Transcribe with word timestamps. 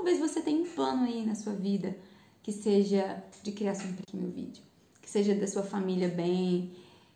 Talvez 0.00 0.18
você 0.18 0.40
tenha 0.40 0.62
um 0.62 0.64
plano 0.64 1.04
aí 1.04 1.26
na 1.26 1.34
sua 1.34 1.52
vida 1.52 1.94
que 2.42 2.50
seja 2.50 3.22
de 3.42 3.52
criação 3.52 3.86
um 4.14 4.16
meu 4.16 4.30
vídeo, 4.30 4.62
que 4.98 5.10
seja 5.10 5.34
da 5.34 5.46
sua 5.46 5.62
família 5.62 6.08
bem. 6.08 6.72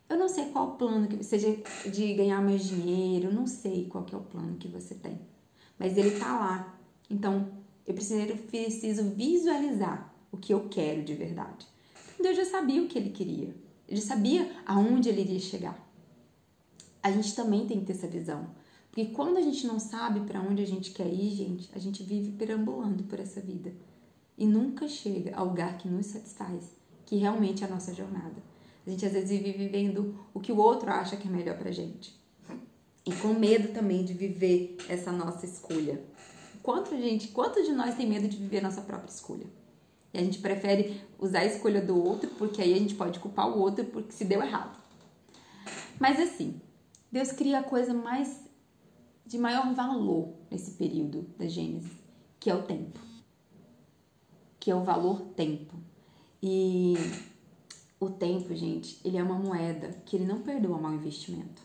Eu 0.06 0.18
não 0.18 0.28
sei 0.28 0.50
qual 0.50 0.76
plano 0.76 1.08
que 1.08 1.24
seja 1.24 1.56
de 1.90 2.12
ganhar 2.12 2.42
mais 2.42 2.62
dinheiro, 2.62 3.32
não 3.32 3.46
sei 3.46 3.86
qual 3.86 4.04
que 4.04 4.14
é 4.14 4.18
o 4.18 4.20
plano 4.20 4.58
que 4.58 4.68
você 4.68 4.94
tem. 4.94 5.18
Mas 5.78 5.96
ele 5.96 6.10
tá 6.18 6.38
lá. 6.38 6.78
Então, 7.08 7.48
eu 7.86 7.94
preciso, 7.94 9.04
visualizar 9.12 10.14
o 10.30 10.36
que 10.36 10.52
eu 10.52 10.68
quero 10.68 11.02
de 11.02 11.14
verdade. 11.14 11.66
Deus 12.20 12.36
já 12.36 12.44
sabia 12.44 12.82
o 12.82 12.86
que 12.86 12.98
ele 12.98 13.08
queria. 13.08 13.56
Ele 13.88 14.02
sabia 14.02 14.46
aonde 14.66 15.08
ele 15.08 15.22
iria 15.22 15.40
chegar. 15.40 15.90
A 17.02 17.10
gente 17.10 17.34
também 17.34 17.66
tem 17.66 17.80
que 17.80 17.86
ter 17.86 17.92
essa 17.94 18.06
visão. 18.06 18.46
Porque 18.94 19.06
quando 19.06 19.38
a 19.38 19.40
gente 19.40 19.66
não 19.66 19.80
sabe 19.80 20.20
para 20.20 20.40
onde 20.40 20.62
a 20.62 20.66
gente 20.66 20.92
quer 20.92 21.12
ir, 21.12 21.34
gente, 21.34 21.68
a 21.74 21.80
gente 21.80 22.04
vive 22.04 22.30
perambulando 22.30 23.02
por 23.02 23.18
essa 23.18 23.40
vida 23.40 23.72
e 24.38 24.46
nunca 24.46 24.86
chega 24.86 25.34
ao 25.34 25.46
lugar 25.46 25.76
que 25.78 25.88
nos 25.88 26.06
satisfaz, 26.06 26.70
que 27.04 27.16
realmente 27.16 27.64
é 27.64 27.66
a 27.66 27.70
nossa 27.70 27.92
jornada. 27.92 28.40
A 28.86 28.90
gente 28.90 29.04
às 29.04 29.12
vezes 29.12 29.30
vive 29.30 29.50
vivendo 29.50 30.16
o 30.32 30.38
que 30.38 30.52
o 30.52 30.58
outro 30.58 30.92
acha 30.92 31.16
que 31.16 31.26
é 31.26 31.30
melhor 31.30 31.58
pra 31.58 31.72
gente. 31.72 32.16
E 33.04 33.12
com 33.16 33.34
medo 33.34 33.74
também 33.74 34.04
de 34.04 34.14
viver 34.14 34.76
essa 34.88 35.10
nossa 35.10 35.44
escolha. 35.44 36.00
Quanto 36.62 36.96
gente, 36.96 37.28
quanto 37.28 37.64
de 37.64 37.72
nós 37.72 37.96
tem 37.96 38.08
medo 38.08 38.28
de 38.28 38.36
viver 38.36 38.58
a 38.58 38.62
nossa 38.62 38.82
própria 38.82 39.10
escolha? 39.10 39.46
E 40.12 40.18
a 40.18 40.22
gente 40.22 40.38
prefere 40.38 41.00
usar 41.18 41.40
a 41.40 41.46
escolha 41.46 41.82
do 41.82 42.00
outro, 42.00 42.30
porque 42.38 42.62
aí 42.62 42.72
a 42.72 42.78
gente 42.78 42.94
pode 42.94 43.18
culpar 43.18 43.48
o 43.48 43.58
outro 43.58 43.84
porque 43.86 44.12
se 44.12 44.24
deu 44.24 44.40
errado. 44.40 44.78
Mas 45.98 46.20
assim, 46.20 46.60
Deus 47.10 47.32
cria 47.32 47.58
a 47.58 47.64
coisa 47.64 47.92
mais 47.92 48.43
de 49.26 49.38
maior 49.38 49.72
valor 49.74 50.34
nesse 50.50 50.72
período 50.72 51.22
da 51.38 51.46
Gênesis, 51.46 51.92
que 52.38 52.50
é 52.50 52.54
o 52.54 52.62
tempo. 52.62 52.98
Que 54.60 54.70
é 54.70 54.74
o 54.74 54.82
valor 54.82 55.20
tempo. 55.34 55.74
E 56.42 56.94
o 57.98 58.10
tempo, 58.10 58.54
gente, 58.54 59.00
ele 59.04 59.16
é 59.16 59.22
uma 59.22 59.38
moeda 59.38 59.88
que 60.04 60.16
ele 60.16 60.26
não 60.26 60.42
perdoa 60.42 60.78
mau 60.78 60.92
investimento. 60.92 61.62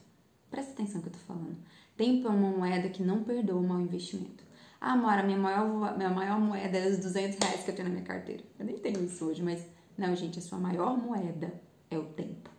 Presta 0.49 0.71
atenção 0.71 0.97
no 0.97 1.03
que 1.03 1.09
eu 1.09 1.13
tô 1.13 1.19
falando. 1.19 1.57
Tempo 1.97 2.27
é 2.27 2.31
uma 2.31 2.49
moeda 2.49 2.89
que 2.89 3.03
não 3.03 3.23
perdoa 3.23 3.61
mau 3.61 3.80
investimento. 3.80 4.43
Ah, 4.80 4.95
Mora, 4.95 5.21
minha 5.21 5.37
maior, 5.37 5.97
minha 5.97 6.09
maior 6.09 6.39
moeda 6.39 6.77
é 6.77 6.89
os 6.89 6.99
200 6.99 7.37
reais 7.37 7.63
que 7.63 7.71
eu 7.71 7.75
tenho 7.75 7.89
na 7.89 7.93
minha 7.93 8.05
carteira. 8.05 8.43
Eu 8.57 8.65
nem 8.65 8.77
tenho 8.77 9.03
isso 9.03 9.25
hoje, 9.25 9.43
mas 9.43 9.65
não, 9.97 10.15
gente, 10.15 10.39
a 10.39 10.41
sua 10.41 10.57
maior 10.57 10.97
moeda 10.97 11.53
é 11.91 11.97
o 11.97 12.05
tempo. 12.05 12.49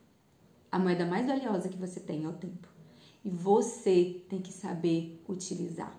A 0.70 0.78
moeda 0.78 1.06
mais 1.06 1.26
valiosa 1.26 1.70
que 1.70 1.78
você 1.78 1.98
tem 1.98 2.24
é 2.24 2.28
o 2.28 2.34
tempo. 2.34 2.68
E 3.24 3.30
você 3.30 4.22
tem 4.28 4.40
que 4.40 4.52
saber 4.52 5.22
utilizar. 5.28 5.98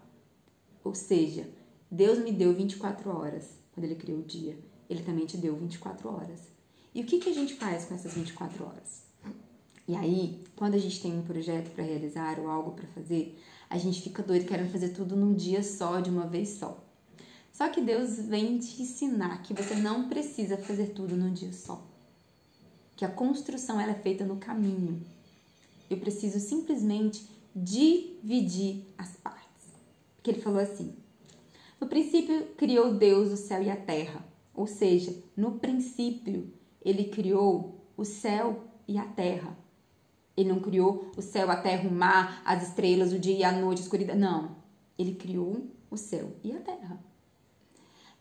Ou 0.84 0.96
seja, 0.96 1.48
Deus 1.90 2.20
me 2.20 2.32
deu 2.32 2.54
24 2.54 3.10
horas 3.10 3.50
quando 3.72 3.86
Ele 3.86 3.96
criou 3.96 4.20
o 4.20 4.24
dia. 4.24 4.58
Ele 4.90 5.04
também 5.04 5.26
te 5.26 5.38
deu 5.38 5.56
24 5.56 6.10
horas. 6.10 6.42
E 6.94 7.02
o 7.02 7.06
que, 7.06 7.20
que 7.20 7.30
a 7.30 7.34
gente 7.34 7.54
faz 7.56 7.86
com 7.86 7.94
essas 7.94 8.14
24 8.14 8.66
horas? 8.66 9.04
E 9.88 9.96
aí, 9.96 10.44
quando 10.56 10.76
a 10.76 10.78
gente 10.78 11.02
tem 11.02 11.18
um 11.18 11.24
projeto 11.24 11.72
para 11.72 11.84
realizar 11.84 12.40
ou 12.40 12.50
algo 12.50 12.72
para 12.72 12.88
fazer, 12.88 13.38
a 13.70 13.78
gente 13.78 14.02
fica 14.02 14.22
doido 14.22 14.46
querendo 14.46 14.72
fazer 14.72 14.90
tudo 14.90 15.16
num 15.16 15.34
dia 15.34 15.64
só, 15.64 16.00
de 16.00 16.10
uma 16.10 16.28
vez 16.28 16.50
só. 16.50 16.84
Só 17.52 17.70
que 17.70 17.82
Deus 17.82 18.18
vem 18.18 18.58
te 18.58 18.82
ensinar 18.82 19.42
que 19.44 19.54
você 19.54 19.76
não 19.76 20.08
precisa 20.08 20.58
fazer 20.58 20.88
tudo 20.88 21.16
num 21.16 21.34
dia 21.34 21.52
só. 21.52 21.86
Que 22.96 23.06
a 23.06 23.10
construção 23.10 23.80
ela 23.80 23.92
é 23.92 23.96
feita 23.96 24.24
no 24.24 24.38
caminho. 24.38 25.02
Eu 25.92 25.98
preciso 25.98 26.40
simplesmente 26.40 27.28
dividir 27.54 28.86
as 28.98 29.10
partes. 29.18 29.68
Porque 30.16 30.32
ele 30.32 30.42
falou 30.42 30.62
assim: 30.62 30.96
No 31.82 31.88
princípio 31.88 32.48
criou 32.56 32.94
Deus 32.94 33.30
o 33.30 33.36
céu 33.36 33.62
e 33.62 33.70
a 33.70 33.76
terra. 33.76 34.26
Ou 34.54 34.66
seja, 34.66 35.14
no 35.36 35.60
princípio 35.60 36.54
ele 36.82 37.10
criou 37.10 37.86
o 37.98 38.06
céu 38.06 38.64
e 38.88 38.98
a 38.98 39.04
terra. 39.04 39.58
Ele 40.38 40.48
não 40.48 40.62
criou 40.62 41.12
o 41.18 41.22
céu, 41.22 41.52
a 41.52 41.58
terra, 41.58 41.90
o 41.90 41.94
mar, 41.94 42.42
as 42.46 42.70
estrelas, 42.70 43.12
o 43.12 43.20
dia 43.20 43.36
e 43.36 43.44
a 43.44 43.52
noite, 43.52 43.80
a 43.80 43.84
escuridão. 43.84 44.16
Não. 44.16 44.56
Ele 44.98 45.16
criou 45.16 45.68
o 45.90 45.98
céu 45.98 46.32
e 46.42 46.54
a 46.54 46.60
terra. 46.62 47.04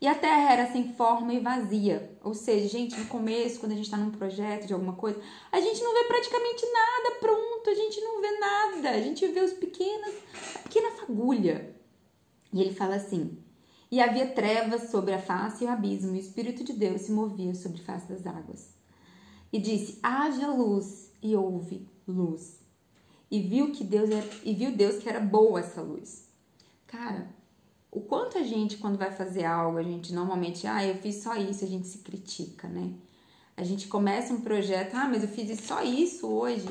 E 0.01 0.07
a 0.07 0.15
terra 0.15 0.51
era 0.51 0.71
sem 0.71 0.93
forma 0.93 1.31
e 1.31 1.39
vazia. 1.39 2.17
Ou 2.23 2.33
seja, 2.33 2.67
gente, 2.67 2.99
no 2.99 3.05
começo, 3.05 3.59
quando 3.59 3.73
a 3.73 3.75
gente 3.75 3.85
está 3.85 3.97
num 3.97 4.09
projeto 4.09 4.65
de 4.65 4.73
alguma 4.73 4.93
coisa, 4.93 5.21
a 5.51 5.61
gente 5.61 5.79
não 5.83 5.93
vê 5.93 6.05
praticamente 6.05 6.65
nada 6.73 7.19
pronto, 7.19 7.69
a 7.69 7.75
gente 7.75 8.01
não 8.01 8.19
vê 8.19 8.31
nada. 8.39 8.89
A 8.89 8.99
gente 8.99 9.27
vê 9.27 9.39
os 9.41 9.53
pequenos, 9.53 10.15
a 10.55 10.59
pequena 10.59 10.89
fagulha. 10.93 11.75
E 12.51 12.59
ele 12.59 12.73
fala 12.73 12.95
assim: 12.95 13.37
E 13.91 14.01
havia 14.01 14.25
trevas 14.25 14.89
sobre 14.89 15.13
a 15.13 15.21
face 15.21 15.63
e 15.63 15.67
o 15.67 15.69
abismo, 15.69 16.15
e 16.15 16.17
o 16.17 16.19
Espírito 16.19 16.63
de 16.63 16.73
Deus 16.73 17.01
se 17.01 17.11
movia 17.11 17.53
sobre 17.53 17.79
a 17.79 17.85
face 17.85 18.07
das 18.07 18.25
águas. 18.25 18.73
E 19.53 19.59
disse: 19.59 19.99
Haja 20.01 20.47
luz, 20.47 21.11
e 21.21 21.35
houve 21.35 21.87
luz. 22.07 22.59
E 23.29 23.39
viu 23.39 23.71
que 23.71 23.83
Deus 23.83 24.09
era, 24.09 24.27
e 24.43 24.55
viu 24.55 24.71
Deus 24.71 24.97
que 24.97 25.07
era 25.07 25.19
boa 25.19 25.59
essa 25.59 25.79
luz. 25.81 26.27
Cara, 26.87 27.29
o 27.91 27.99
quanto 27.99 28.37
a 28.37 28.43
gente 28.43 28.77
quando 28.77 28.97
vai 28.97 29.11
fazer 29.11 29.43
algo, 29.43 29.77
a 29.77 29.83
gente 29.83 30.13
normalmente, 30.13 30.65
ah, 30.65 30.85
eu 30.85 30.95
fiz 30.95 31.17
só 31.17 31.35
isso, 31.35 31.65
a 31.65 31.67
gente 31.67 31.87
se 31.87 31.97
critica, 31.97 32.67
né? 32.67 32.93
A 33.57 33.63
gente 33.63 33.87
começa 33.87 34.33
um 34.33 34.41
projeto, 34.41 34.95
ah, 34.95 35.09
mas 35.09 35.23
eu 35.23 35.29
fiz 35.29 35.59
só 35.59 35.83
isso 35.83 36.25
hoje, 36.27 36.69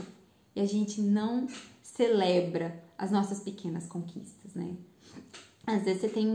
e 0.56 0.60
a 0.60 0.66
gente 0.66 1.02
não 1.02 1.46
celebra 1.82 2.82
as 2.96 3.10
nossas 3.10 3.40
pequenas 3.40 3.86
conquistas, 3.86 4.54
né? 4.54 4.74
Às 5.66 5.82
vezes 5.84 6.00
você 6.00 6.08
tem 6.08 6.26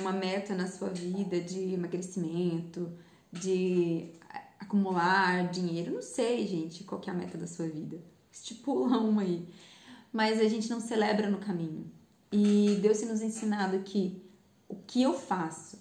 uma 0.00 0.12
meta 0.12 0.54
na 0.54 0.66
sua 0.66 0.88
vida 0.88 1.38
de 1.40 1.74
emagrecimento, 1.74 2.90
de 3.30 4.10
acumular 4.58 5.50
dinheiro, 5.50 5.94
não 5.94 6.02
sei, 6.02 6.46
gente, 6.46 6.82
qual 6.82 7.00
é 7.06 7.10
a 7.10 7.14
meta 7.14 7.36
da 7.36 7.46
sua 7.46 7.68
vida 7.68 8.00
estipula 8.32 8.98
uma 9.00 9.22
aí. 9.22 9.46
Mas 10.12 10.40
a 10.40 10.48
gente 10.48 10.68
não 10.70 10.80
celebra 10.80 11.28
no 11.28 11.38
caminho. 11.38 11.90
E 12.32 12.78
Deus 12.80 12.98
tem 12.98 13.08
nos 13.08 13.20
ensinado 13.20 13.78
que 13.80 14.29
o 14.70 14.76
que 14.86 15.02
eu 15.02 15.12
faço 15.12 15.78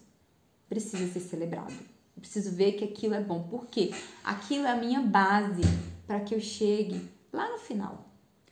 precisa 0.67 1.11
ser 1.11 1.19
celebrado. 1.19 1.73
Eu 2.15 2.21
preciso 2.21 2.51
ver 2.51 2.73
que 2.73 2.83
aquilo 2.83 3.13
é 3.13 3.21
bom. 3.21 3.47
porque 3.49 3.93
Aquilo 4.23 4.65
é 4.65 4.71
a 4.71 4.75
minha 4.75 5.01
base 5.01 5.61
para 6.05 6.19
que 6.19 6.35
eu 6.35 6.39
chegue 6.39 7.07
lá 7.31 7.49
no 7.49 7.59
final. 7.59 8.09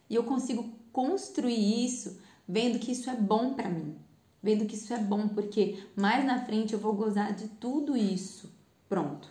E 0.09 0.16
eu 0.16 0.24
consigo 0.24 0.70
construir 0.94 1.86
isso 1.86 2.20
vendo 2.47 2.80
que 2.80 2.92
isso 2.92 3.09
é 3.09 3.16
bom 3.16 3.53
para 3.53 3.70
mim. 3.70 3.96
Vendo 4.42 4.66
que 4.66 4.76
isso 4.76 4.94
é 4.94 5.00
bom, 5.00 5.28
porque 5.28 5.84
mais 5.96 6.24
na 6.24 6.46
frente 6.46 6.74
eu 6.74 6.80
vou 6.80 6.94
gozar 6.94 7.36
de 7.36 7.47
tudo 7.47 7.97
isso. 7.97 8.50
Pronto. 8.88 9.28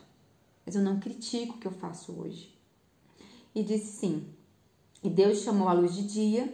Mas 0.65 0.75
eu 0.75 0.83
não 0.83 1.01
critico 1.01 1.55
o 1.55 1.59
que 1.59 1.67
eu 1.67 1.73
faço 1.73 2.13
hoje. 2.13 2.55
E 3.55 3.63
disse 3.63 3.97
sim, 3.97 4.27
e 5.03 5.09
Deus 5.09 5.39
chamou 5.39 5.69
a 5.69 5.73
luz 5.73 5.95
de 5.95 6.03
dia 6.03 6.53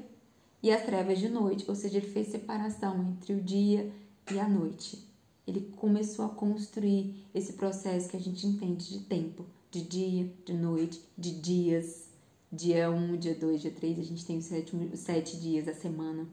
e 0.63 0.71
as 0.71 0.85
trevas 0.85 1.19
de 1.19 1.29
noite, 1.29 1.65
ou 1.67 1.75
seja, 1.75 1.97
ele 1.97 2.07
fez 2.07 2.29
separação 2.29 3.03
entre 3.03 3.33
o 3.33 3.43
dia 3.43 3.91
e 4.31 4.39
a 4.39 4.49
noite. 4.49 5.07
Ele 5.47 5.73
começou 5.77 6.25
a 6.25 6.29
construir 6.29 7.27
esse 7.35 7.55
processo 7.55 8.09
que 8.09 8.17
a 8.17 8.21
gente 8.21 8.47
entende 8.47 8.89
de 8.89 9.01
tempo, 9.01 9.45
de 9.71 9.83
dia, 9.83 10.33
de 10.45 10.53
noite, 10.53 11.01
de 11.17 11.33
dias. 11.33 12.11
Dia 12.55 12.91
1, 12.91 12.95
um, 12.95 13.17
dia 13.17 13.35
2, 13.35 13.63
dia 13.63 13.71
3, 13.71 13.99
a 13.99 14.03
gente 14.03 14.27
tem 14.27 14.37
os 14.37 14.45
sete, 14.45 14.77
os 14.77 15.01
sete 15.01 15.39
dias 15.39 15.65
da 15.65 15.75
semana. 15.75 16.29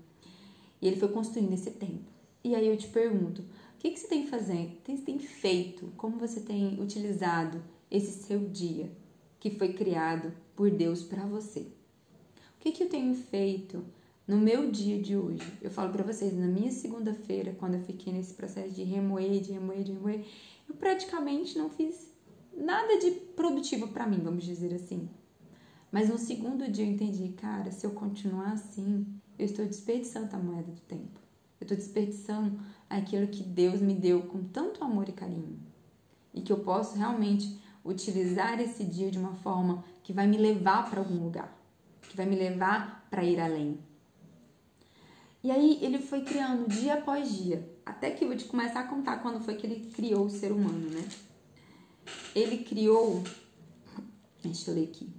E 0.81 0.88
ele 0.88 0.97
foi 0.97 1.07
construindo 1.07 1.53
esse 1.53 1.72
tempo. 1.72 2.11
E 2.44 2.55
aí 2.55 2.67
eu 2.67 2.78
te 2.78 2.88
pergunto, 2.88 3.41
o 3.41 3.45
que, 3.79 3.91
que 3.91 3.99
você 3.99 4.07
tem 4.07 4.28
fazendo? 4.28 4.73
O 4.73 4.81
que 4.83 4.97
você 4.97 5.03
tem 5.03 5.17
feito? 5.17 5.91
Como 5.95 6.17
você 6.17 6.41
tem 6.41 6.79
utilizado 6.81 7.63
esse 7.89 8.23
seu 8.23 8.49
dia 8.49 8.91
que 9.39 9.49
foi 9.49 9.72
criado 9.72 10.33
por 10.55 10.69
Deus 10.69 11.01
para 11.01 11.25
você? 11.25 11.61
O 11.61 12.59
que, 12.59 12.73
que 12.73 12.83
eu 12.83 12.89
tenho 12.89 13.16
feito 13.16 13.85
no 14.29 14.38
meu 14.38 14.69
dia 14.69 15.01
de 15.01 15.17
hoje? 15.17 15.41
Eu 15.59 15.72
falo 15.72 15.91
para 15.91 16.03
vocês, 16.03 16.38
na 16.38 16.45
minha 16.45 16.72
segunda-feira, 16.72 17.56
quando 17.57 17.73
eu 17.73 17.81
fiquei 17.81 18.13
nesse 18.13 18.35
processo 18.35 18.72
de 18.75 18.84
remoer, 18.84 19.41
de 19.41 19.53
remoer, 19.53 19.84
de 19.84 19.91
remoer, 19.91 20.23
eu 20.70 20.76
praticamente 20.76 21.58
não 21.58 21.67
fiz 21.72 22.14
nada 22.55 22.99
de 22.99 23.09
produtivo 23.09 23.87
para 23.87 24.05
mim, 24.05 24.20
vamos 24.23 24.43
dizer 24.43 24.72
assim. 24.76 25.09
Mas 25.91 26.09
no 26.09 26.20
segundo 26.20 26.70
dia 26.72 26.85
eu 26.85 26.91
entendi, 26.91 27.29
cara, 27.29 27.72
se 27.72 27.87
eu 27.87 27.90
continuar 27.90 28.52
assim, 28.52 29.03
eu 29.35 29.46
estou 29.46 29.66
desperdiçando 29.66 30.35
a 30.35 30.37
moeda 30.37 30.72
do 30.72 30.81
tempo. 30.81 31.20
Eu 31.59 31.66
estou 31.66 31.76
desperdiçando 31.76 32.59
aquilo 32.87 33.26
que 33.29 33.41
Deus 33.41 33.81
me 33.81 33.96
deu 33.96 34.22
com 34.28 34.43
tanto 34.43 34.84
amor 34.84 35.09
e 35.09 35.14
carinho. 35.14 35.59
E 36.35 36.41
que 36.41 36.53
eu 36.53 36.59
posso 36.59 36.96
realmente 36.96 37.59
utilizar 37.84 38.61
esse 38.61 38.84
dia 38.84 39.09
de 39.09 39.17
uma 39.17 39.34
forma 39.34 39.84
que 40.03 40.14
vai 40.14 40.28
me 40.28 40.37
levar 40.37 40.87
para 40.87 40.99
algum 40.99 41.23
lugar 41.23 41.59
que 42.09 42.17
vai 42.17 42.26
me 42.26 42.35
levar 42.35 43.08
para 43.09 43.23
ir 43.23 43.40
além. 43.40 43.79
E 45.41 45.52
aí 45.52 45.80
ele 45.82 46.00
foi 46.00 46.22
criando 46.22 46.68
dia 46.68 46.96
após 46.96 47.32
dia, 47.32 47.68
até 47.86 48.12
que 48.12 48.24
eu 48.24 48.28
vou 48.28 48.38
te 48.38 48.46
começar 48.46 48.82
a 48.82 48.88
contar 48.88 49.20
quando 49.20 49.40
foi 49.40 49.56
que 49.56 49.66
ele 49.66 49.90
criou 49.91 50.26
o 50.26 50.30
ser 50.30 50.52
humano, 50.52 50.90
né? 50.90 51.08
Ele 52.36 52.58
criou, 52.64 53.24
deixa 54.44 54.70
eu 54.70 54.76
ler 54.76 54.84
aqui. 54.86 55.09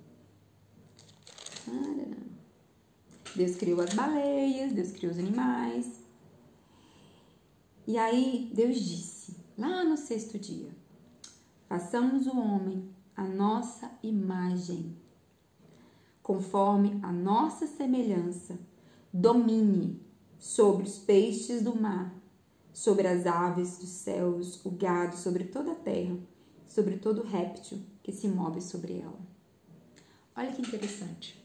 Deus 3.35 3.57
criou 3.57 3.81
as 3.81 3.95
baleias, 3.95 4.73
Deus 4.73 4.93
criou 4.93 5.13
os 5.13 5.19
animais. 5.19 6.01
E 7.87 7.97
aí 7.97 8.51
Deus 8.55 8.79
disse, 8.79 9.37
lá 9.57 9.85
no 9.85 9.97
sexto 9.97 10.39
dia: 10.39 10.71
façamos 11.67 12.27
o 12.27 12.39
homem 12.39 12.91
a 13.17 13.25
nossa 13.25 13.91
imagem, 14.03 14.97
conforme 16.23 16.99
a 17.03 17.11
nossa 17.11 17.67
semelhança, 17.67 18.59
domine 19.13 20.10
sobre 20.41 20.85
os 20.85 20.99
peixes 20.99 21.63
do 21.63 21.79
mar, 21.79 22.13
sobre 22.73 23.07
as 23.07 23.27
aves 23.27 23.77
dos 23.77 23.91
céus, 23.91 24.65
o 24.65 24.71
gado, 24.71 25.17
sobre 25.17 25.45
toda 25.45 25.73
a 25.73 25.77
terra, 25.77 26.17
sobre 26.67 26.97
todo 26.97 27.23
réptil 27.23 27.83
que 28.03 28.11
se 28.11 28.27
move 28.27 28.61
sobre 28.63 28.99
ela. 28.99 29.21
Olha 30.35 30.51
que 30.51 30.63
interessante. 30.63 31.39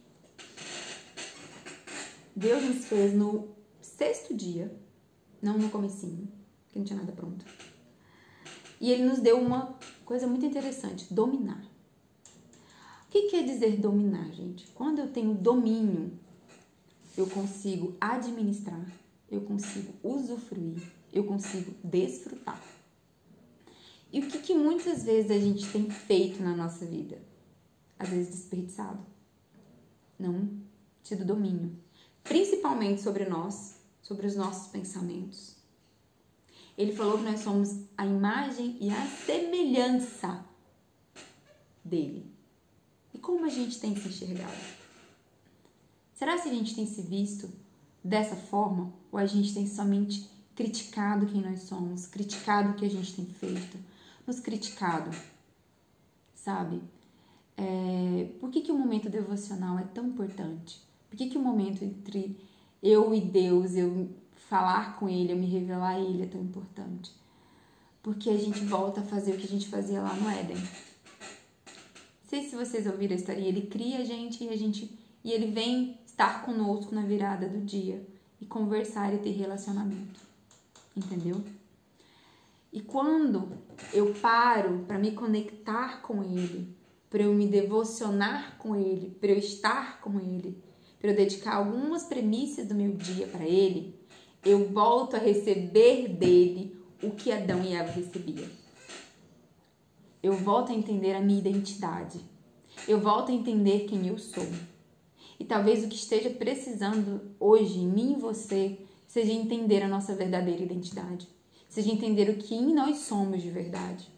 Deus 2.34 2.64
nos 2.64 2.86
fez 2.86 3.14
no 3.14 3.50
sexto 3.82 4.34
dia, 4.34 4.74
não 5.42 5.58
no 5.58 5.70
comecinho, 5.70 6.32
que 6.70 6.80
não 6.80 6.86
tinha 6.86 7.00
nada 7.00 7.12
pronto. 7.12 7.46
E 8.80 8.92
ele 8.92 9.04
nos 9.04 9.20
deu 9.20 9.40
uma 9.40 9.78
coisa 10.06 10.26
muito 10.28 10.46
interessante, 10.46 11.14
dominar. 11.14 11.64
O 13.08 13.10
que 13.10 13.30
quer 13.30 13.44
dizer 13.44 13.78
dominar, 13.78 14.32
gente? 14.32 14.68
Quando 14.68 15.00
eu 15.00 15.12
tenho 15.12 15.34
domínio, 15.34 16.18
eu 17.18 17.28
consigo 17.28 17.96
administrar, 18.00 18.86
eu 19.30 19.42
consigo 19.42 19.94
usufruir, 20.04 20.82
eu 21.12 21.24
consigo 21.24 21.74
desfrutar. 21.84 22.62
E 24.12 24.20
o 24.20 24.28
que, 24.28 24.40
que 24.40 24.54
muitas 24.54 25.04
vezes 25.04 25.32
a 25.32 25.40
gente 25.40 25.68
tem 25.72 25.90
feito 25.90 26.42
na 26.42 26.56
nossa 26.56 26.86
vida? 26.86 27.22
Às 27.98 28.10
vezes 28.10 28.36
desperdiçado. 28.36 29.06
Não 30.18 30.50
tido 31.04 31.26
domínio. 31.26 31.78
Principalmente 32.24 33.02
sobre 33.02 33.26
nós, 33.26 33.76
sobre 34.02 34.28
os 34.28 34.36
nossos 34.36 34.68
pensamentos. 34.68 35.56
Ele 36.78 36.96
falou 36.96 37.18
que 37.18 37.24
nós 37.24 37.40
somos 37.42 37.70
a 37.98 38.06
imagem 38.06 38.78
e 38.80 38.90
a 38.90 39.06
semelhança 39.06 40.46
dele. 41.84 42.26
E 43.14 43.18
como 43.18 43.46
a 43.46 43.50
gente 43.50 43.80
tem 43.80 43.96
se 43.96 44.08
enxergado? 44.08 44.85
Será 46.16 46.40
que 46.40 46.48
a 46.48 46.54
gente 46.54 46.74
tem 46.74 46.86
se 46.86 47.02
visto 47.02 47.50
dessa 48.02 48.38
forma 48.38 48.92
ou 49.12 49.20
a 49.20 49.26
gente 49.26 49.54
tem 49.54 49.68
somente 49.68 50.30
criticado 50.56 51.26
quem 51.26 51.42
nós 51.42 51.64
somos, 51.64 52.08
criticado 52.08 52.70
o 52.70 52.74
que 52.76 52.86
a 52.86 52.90
gente 52.90 53.14
tem 53.14 53.26
feito, 53.26 53.78
nos 54.26 54.40
criticado, 54.40 55.12
sabe? 56.34 56.82
É, 57.58 58.30
por 58.40 58.50
que, 58.50 58.62
que 58.62 58.72
o 58.72 58.78
momento 58.78 59.10
devocional 59.10 59.78
é 59.78 59.84
tão 59.84 60.08
importante? 60.08 60.82
Por 61.10 61.18
que, 61.18 61.30
que 61.30 61.38
o 61.38 61.42
momento 61.42 61.84
entre 61.84 62.40
eu 62.82 63.14
e 63.14 63.20
Deus, 63.20 63.76
eu 63.76 64.10
falar 64.50 64.98
com 64.98 65.10
Ele, 65.10 65.34
eu 65.34 65.38
me 65.38 65.48
revelar 65.48 65.96
a 65.96 66.00
Ele 66.00 66.24
é 66.24 66.28
tão 66.28 66.42
importante? 66.42 67.12
Porque 68.02 68.30
a 68.30 68.38
gente 68.38 68.60
volta 68.62 69.02
a 69.02 69.04
fazer 69.04 69.34
o 69.34 69.38
que 69.38 69.46
a 69.46 69.50
gente 69.50 69.68
fazia 69.68 70.02
lá 70.02 70.14
no 70.16 70.30
Éden. 70.30 70.56
Não 70.56 72.30
sei 72.30 72.44
se 72.44 72.56
vocês 72.56 72.88
ouviram 72.88 73.14
a 73.14 73.20
história, 73.20 73.42
ele 73.42 73.68
cria 73.68 74.00
a 74.00 74.04
gente 74.04 74.44
e 74.44 74.50
a 74.50 74.56
gente 74.56 74.98
e 75.26 75.32
ele 75.32 75.48
vem 75.48 75.98
estar 76.16 76.46
conosco 76.46 76.96
na 76.96 77.02
virada 77.02 77.46
do 77.46 77.60
dia 77.60 78.02
e 78.40 78.46
conversar 78.46 79.14
e 79.14 79.18
ter 79.18 79.32
relacionamento. 79.32 80.22
Entendeu? 80.96 81.44
E 82.72 82.80
quando 82.80 83.50
eu 83.94 84.14
paro 84.14 84.86
para 84.88 84.98
me 84.98 85.12
conectar 85.12 86.02
com 86.02 86.24
ele, 86.24 86.74
para 87.10 87.24
eu 87.24 87.34
me 87.34 87.48
devocionar 87.48 88.58
com 88.58 88.78
ele, 88.78 89.10
para 89.20 89.32
eu 89.32 89.38
estar 89.38 90.00
com 90.00 90.18
ele, 90.18 90.58
para 91.02 91.12
eu 91.12 91.16
dedicar 91.16 91.56
algumas 91.56 92.04
premissas 92.04 92.66
do 92.66 92.76
meu 92.76 92.94
dia 92.94 93.28
para 93.28 93.46
ele, 93.46 94.00
eu 94.44 94.70
volto 94.70 95.18
a 95.18 95.20
receber 95.20 96.08
dele 96.08 96.82
o 97.04 97.12
que 97.12 97.30
Adão 97.30 97.62
e 97.62 97.74
Eva 97.74 97.92
recebiam. 97.92 98.48
Eu 100.24 100.34
volto 100.34 100.72
a 100.72 100.76
entender 100.76 101.14
a 101.14 101.22
minha 101.22 101.40
identidade. 101.40 102.22
Eu 102.88 103.02
volto 103.02 103.32
a 103.32 103.36
entender 103.36 103.82
quem 103.82 104.08
eu 104.08 104.18
sou. 104.18 104.48
E 105.40 105.46
talvez 105.46 105.84
o 105.84 105.88
que 105.88 105.96
esteja 105.96 106.30
precisando 106.30 107.22
hoje 107.40 107.80
em 107.80 107.88
mim 107.88 108.14
e 108.14 108.20
você 108.20 108.80
seja 109.08 109.32
entender 109.32 109.82
a 109.82 109.88
nossa 109.88 110.16
verdadeira 110.16 110.64
identidade, 110.64 111.28
seja 111.70 111.92
entender 111.92 112.30
o 112.30 112.38
que 112.38 112.60
nós 112.62 113.00
somos 113.00 113.42
de 113.42 113.50
verdade. 113.50 114.10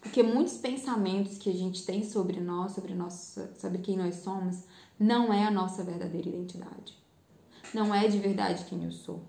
Porque 0.00 0.22
muitos 0.22 0.56
pensamentos 0.56 1.36
que 1.36 1.50
a 1.50 1.54
gente 1.54 1.84
tem 1.84 2.02
sobre 2.02 2.40
nós, 2.40 2.72
sobre, 2.72 2.94
nossa, 2.94 3.54
sobre 3.58 3.78
quem 3.78 3.96
nós 3.96 4.16
somos, 4.16 4.64
não 4.98 5.32
é 5.32 5.44
a 5.44 5.50
nossa 5.50 5.84
verdadeira 5.84 6.28
identidade. 6.28 6.98
Não 7.72 7.94
é 7.94 8.08
de 8.08 8.18
verdade 8.18 8.64
quem 8.64 8.84
eu 8.84 8.90
sou. 8.90 9.22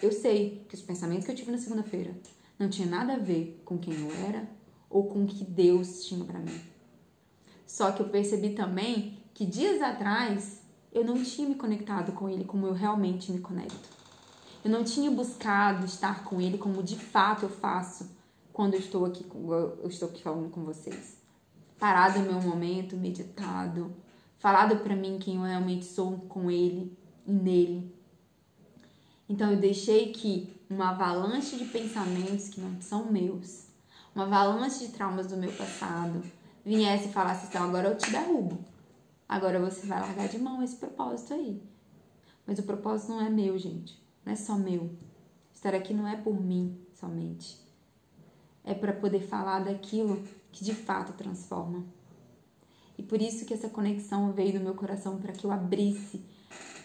Eu 0.00 0.12
sei 0.12 0.64
que 0.68 0.74
os 0.74 0.82
pensamentos 0.82 1.24
que 1.24 1.32
eu 1.32 1.36
tive 1.36 1.50
na 1.50 1.58
segunda-feira 1.58 2.14
não 2.58 2.68
tinha 2.68 2.88
nada 2.88 3.14
a 3.14 3.18
ver 3.18 3.60
com 3.64 3.76
quem 3.78 3.94
eu 3.94 4.10
era 4.26 4.48
ou 4.88 5.04
com 5.04 5.24
o 5.24 5.26
que 5.26 5.44
Deus 5.44 6.04
tinha 6.04 6.24
para 6.24 6.38
mim. 6.38 6.60
Só 7.66 7.92
que 7.92 8.00
eu 8.00 8.08
percebi 8.08 8.50
também 8.50 9.17
que 9.38 9.46
dias 9.46 9.80
atrás 9.80 10.60
eu 10.92 11.04
não 11.04 11.22
tinha 11.22 11.48
me 11.48 11.54
conectado 11.54 12.10
com 12.10 12.28
ele 12.28 12.44
como 12.44 12.66
eu 12.66 12.72
realmente 12.72 13.30
me 13.30 13.38
conecto. 13.38 13.88
Eu 14.64 14.70
não 14.72 14.82
tinha 14.82 15.12
buscado 15.12 15.86
estar 15.86 16.24
com 16.24 16.40
ele 16.40 16.58
como 16.58 16.82
de 16.82 16.96
fato 16.96 17.44
eu 17.44 17.48
faço 17.48 18.10
quando 18.52 18.74
eu 18.74 18.80
estou 18.80 19.04
aqui, 19.04 19.24
eu 19.80 19.88
estou 19.88 20.08
aqui 20.08 20.20
falando 20.24 20.50
com 20.50 20.64
vocês. 20.64 21.18
Parado 21.78 22.18
no 22.18 22.32
meu 22.32 22.42
momento, 22.42 22.96
meditado, 22.96 23.94
falado 24.40 24.82
para 24.82 24.96
mim 24.96 25.20
quem 25.20 25.36
eu 25.36 25.42
realmente 25.42 25.84
sou 25.84 26.18
com 26.28 26.50
ele 26.50 26.98
e 27.24 27.30
nele. 27.30 27.94
Então 29.28 29.52
eu 29.52 29.60
deixei 29.60 30.10
que 30.10 30.52
uma 30.68 30.90
avalanche 30.90 31.56
de 31.56 31.66
pensamentos 31.66 32.48
que 32.48 32.60
não 32.60 32.82
são 32.82 33.04
meus, 33.04 33.68
uma 34.16 34.24
avalanche 34.24 34.84
de 34.84 34.92
traumas 34.92 35.28
do 35.28 35.36
meu 35.36 35.52
passado, 35.52 36.24
viesse 36.66 37.06
e 37.06 37.12
falasse 37.12 37.46
assim: 37.46 37.64
agora 37.64 37.90
eu 37.90 37.96
te 37.96 38.10
derrubo. 38.10 38.58
Agora 39.28 39.60
você 39.60 39.86
vai 39.86 40.00
largar 40.00 40.28
de 40.28 40.38
mão 40.38 40.62
esse 40.62 40.76
propósito 40.76 41.34
aí. 41.34 41.62
Mas 42.46 42.58
o 42.58 42.62
propósito 42.62 43.10
não 43.10 43.20
é 43.20 43.28
meu, 43.28 43.58
gente. 43.58 44.02
Não 44.24 44.32
é 44.32 44.36
só 44.36 44.56
meu. 44.56 44.90
Estar 45.54 45.74
aqui 45.74 45.92
não 45.92 46.08
é 46.08 46.16
por 46.16 46.40
mim 46.40 46.80
somente. 46.94 47.58
É 48.64 48.72
para 48.72 48.92
poder 48.92 49.20
falar 49.20 49.60
daquilo 49.60 50.24
que 50.50 50.64
de 50.64 50.74
fato 50.74 51.12
transforma. 51.12 51.84
E 52.96 53.02
por 53.02 53.20
isso 53.20 53.44
que 53.44 53.52
essa 53.52 53.68
conexão 53.68 54.32
veio 54.32 54.54
do 54.54 54.60
meu 54.60 54.74
coração 54.74 55.18
para 55.18 55.32
que 55.32 55.44
eu 55.44 55.52
abrisse 55.52 56.24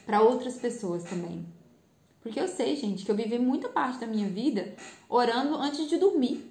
para 0.06 0.22
outras 0.22 0.58
pessoas 0.58 1.04
também. 1.04 1.46
Porque 2.22 2.40
eu 2.40 2.48
sei, 2.48 2.76
gente, 2.76 3.04
que 3.04 3.12
eu 3.12 3.16
vivi 3.16 3.40
muita 3.40 3.68
parte 3.68 4.00
da 4.00 4.08
minha 4.08 4.30
vida 4.30 4.76
orando 5.10 5.56
antes 5.56 5.90
de 5.90 5.98
dormir. 5.98 6.50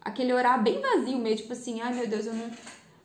Aquele 0.00 0.32
orar 0.32 0.62
bem 0.62 0.80
vazio 0.80 1.18
mesmo, 1.18 1.38
tipo 1.38 1.52
assim, 1.52 1.80
ai 1.80 1.92
meu 1.94 2.06
Deus, 2.06 2.26
eu 2.26 2.34
não, 2.34 2.50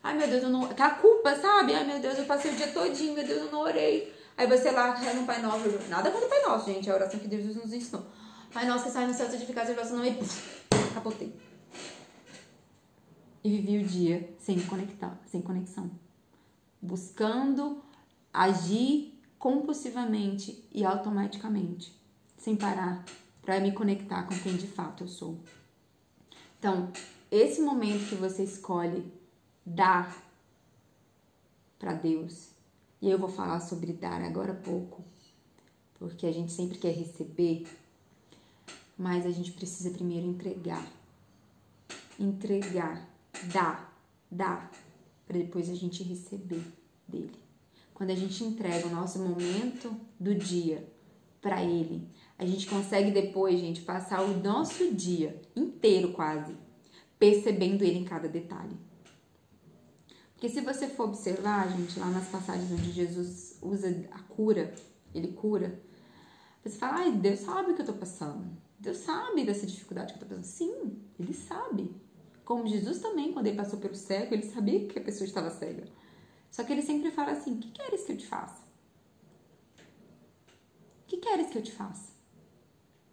Ai, 0.03 0.17
meu 0.17 0.27
Deus, 0.27 0.43
eu 0.43 0.49
não. 0.49 0.65
Aquela 0.65 0.95
culpa, 0.95 1.35
sabe? 1.35 1.73
Ai, 1.73 1.85
meu 1.85 1.99
Deus, 1.99 2.17
eu 2.17 2.25
passei 2.25 2.51
o 2.51 2.55
dia 2.55 2.67
todinho, 2.71 3.13
meu 3.13 3.25
Deus, 3.25 3.43
eu 3.43 3.51
não 3.51 3.61
orei. 3.61 4.13
Aí 4.35 4.47
você 4.47 4.71
lá 4.71 4.95
reza 4.95 5.19
no 5.19 5.25
Pai 5.25 5.41
Nosso. 5.41 5.69
Nada 5.89 6.09
contra 6.09 6.25
o 6.25 6.29
Pai 6.29 6.41
Nosso, 6.41 6.65
gente. 6.65 6.89
É 6.89 6.91
a 6.91 6.95
oração 6.95 7.19
que 7.19 7.27
Deus 7.27 7.55
nos 7.55 7.73
ensinou. 7.73 8.05
Pai 8.51 8.65
Nosso 8.65 8.85
que 8.85 8.91
sai 8.91 9.05
no 9.05 9.13
céu, 9.13 9.29
santificado 9.29 9.67
seja 9.67 9.79
o 9.79 9.83
vosso 9.83 9.95
nome. 9.95 10.09
E 10.09 10.93
capotei. 10.93 11.35
E 13.43 13.49
vivi 13.49 13.77
o 13.77 13.87
dia 13.87 14.33
sem 14.39 14.59
conectar, 14.61 15.19
sem 15.27 15.41
conexão. 15.41 15.91
Buscando 16.81 17.83
agir 18.33 19.19
compulsivamente 19.37 20.67
e 20.71 20.85
automaticamente, 20.85 21.95
sem 22.37 22.55
parar 22.55 23.03
para 23.41 23.59
me 23.59 23.71
conectar 23.71 24.23
com 24.23 24.37
quem 24.37 24.55
de 24.55 24.67
fato 24.67 25.03
eu 25.03 25.07
sou. 25.07 25.39
Então, 26.59 26.91
esse 27.31 27.61
momento 27.61 28.09
que 28.09 28.15
você 28.15 28.43
escolhe 28.43 29.03
dar 29.65 30.15
para 31.77 31.93
Deus. 31.93 32.49
E 33.01 33.09
eu 33.09 33.17
vou 33.17 33.29
falar 33.29 33.59
sobre 33.59 33.93
dar 33.93 34.21
agora 34.21 34.53
pouco, 34.53 35.03
porque 35.95 36.25
a 36.25 36.31
gente 36.31 36.51
sempre 36.51 36.77
quer 36.77 36.93
receber, 36.93 37.65
mas 38.97 39.25
a 39.25 39.31
gente 39.31 39.51
precisa 39.51 39.89
primeiro 39.89 40.27
entregar. 40.27 40.85
Entregar, 42.19 43.09
dar, 43.51 43.97
dar, 44.29 44.71
para 45.25 45.39
depois 45.39 45.69
a 45.69 45.75
gente 45.75 46.03
receber 46.03 46.63
dele. 47.07 47.39
Quando 47.93 48.11
a 48.11 48.15
gente 48.15 48.43
entrega 48.43 48.87
o 48.87 48.91
nosso 48.91 49.19
momento 49.19 49.95
do 50.19 50.35
dia 50.35 50.87
para 51.41 51.63
ele, 51.63 52.07
a 52.37 52.45
gente 52.45 52.67
consegue 52.67 53.11
depois, 53.11 53.59
gente, 53.59 53.81
passar 53.81 54.21
o 54.21 54.41
nosso 54.41 54.93
dia 54.93 55.39
inteiro 55.55 56.11
quase 56.11 56.55
percebendo 57.21 57.83
ele 57.83 57.99
em 57.99 58.03
cada 58.03 58.27
detalhe. 58.27 58.75
Porque 60.41 60.55
se 60.55 60.61
você 60.61 60.87
for 60.87 61.03
observar, 61.03 61.69
gente, 61.69 61.99
lá 61.99 62.07
nas 62.07 62.27
passagens 62.29 62.71
onde 62.71 62.91
Jesus 62.91 63.59
usa 63.61 63.89
a 64.09 64.17
cura, 64.23 64.73
ele 65.13 65.33
cura, 65.33 65.79
você 66.63 66.79
fala, 66.79 67.01
ai, 67.01 67.11
Deus 67.11 67.41
sabe 67.41 67.71
o 67.71 67.75
que 67.75 67.83
eu 67.83 67.85
tô 67.85 67.93
passando. 67.93 68.49
Deus 68.79 68.97
sabe 68.97 69.45
dessa 69.45 69.67
dificuldade 69.67 70.13
que 70.13 70.17
eu 70.17 70.27
tô 70.27 70.33
passando. 70.33 70.43
Sim, 70.43 70.99
ele 71.19 71.31
sabe. 71.31 71.95
Como 72.43 72.65
Jesus 72.65 72.97
também, 72.97 73.31
quando 73.31 73.45
ele 73.45 73.55
passou 73.55 73.77
pelo 73.77 73.93
cego, 73.93 74.33
ele 74.33 74.41
sabia 74.41 74.87
que 74.87 74.97
a 74.97 75.03
pessoa 75.03 75.27
estava 75.27 75.51
cega. 75.51 75.85
Só 76.49 76.63
que 76.63 76.73
ele 76.73 76.81
sempre 76.81 77.11
fala 77.11 77.33
assim: 77.33 77.53
O 77.53 77.59
que 77.59 77.69
queres 77.69 78.03
que 78.03 78.13
eu 78.13 78.17
te 78.17 78.25
faça? 78.25 78.63
O 81.03 81.05
que 81.05 81.17
queres 81.17 81.51
que 81.51 81.59
eu 81.59 81.61
te 81.61 81.71
faça? 81.71 82.13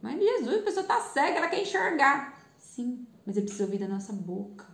Mas 0.01 0.19
Jesus, 0.19 0.61
a 0.61 0.65
pessoa 0.65 0.87
tá 0.87 0.99
cega, 1.03 1.37
ela 1.37 1.49
quer 1.49 1.61
enxergar. 1.61 2.43
Sim, 2.57 3.07
mas 3.27 3.37
ele 3.37 3.45
precisa 3.45 3.65
ouvir 3.65 3.81
da 3.81 3.87
nossa 3.87 4.15
boca. 4.15 4.68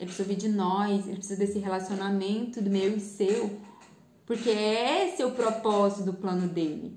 Ele 0.00 0.06
precisa 0.06 0.22
ouvir 0.22 0.36
de 0.36 0.48
nós, 0.48 1.06
ele 1.06 1.18
precisa 1.18 1.38
desse 1.38 1.58
relacionamento 1.58 2.62
do 2.62 2.70
meu 2.70 2.96
e 2.96 3.00
seu. 3.00 3.60
Porque 4.24 4.48
esse 4.48 5.20
é 5.20 5.26
o 5.26 5.32
propósito 5.32 6.04
do 6.04 6.14
plano 6.14 6.48
dele. 6.48 6.96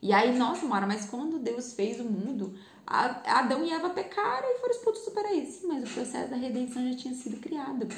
E 0.00 0.12
aí, 0.12 0.38
nossa, 0.38 0.64
Mara, 0.64 0.86
mas 0.86 1.06
quando 1.06 1.40
Deus 1.40 1.72
fez 1.72 1.98
o 1.98 2.04
mundo, 2.04 2.54
Adão 2.86 3.64
e 3.64 3.70
Eva 3.72 3.90
pecaram 3.90 4.48
e 4.48 4.60
foram 4.60 4.72
expulsos 4.72 5.04
do 5.06 5.10
paraíso. 5.10 5.66
Mas 5.66 5.82
o 5.82 5.92
processo 5.92 6.30
da 6.30 6.36
redenção 6.36 6.88
já 6.88 6.96
tinha 6.96 7.14
sido 7.14 7.40
criado, 7.40 7.88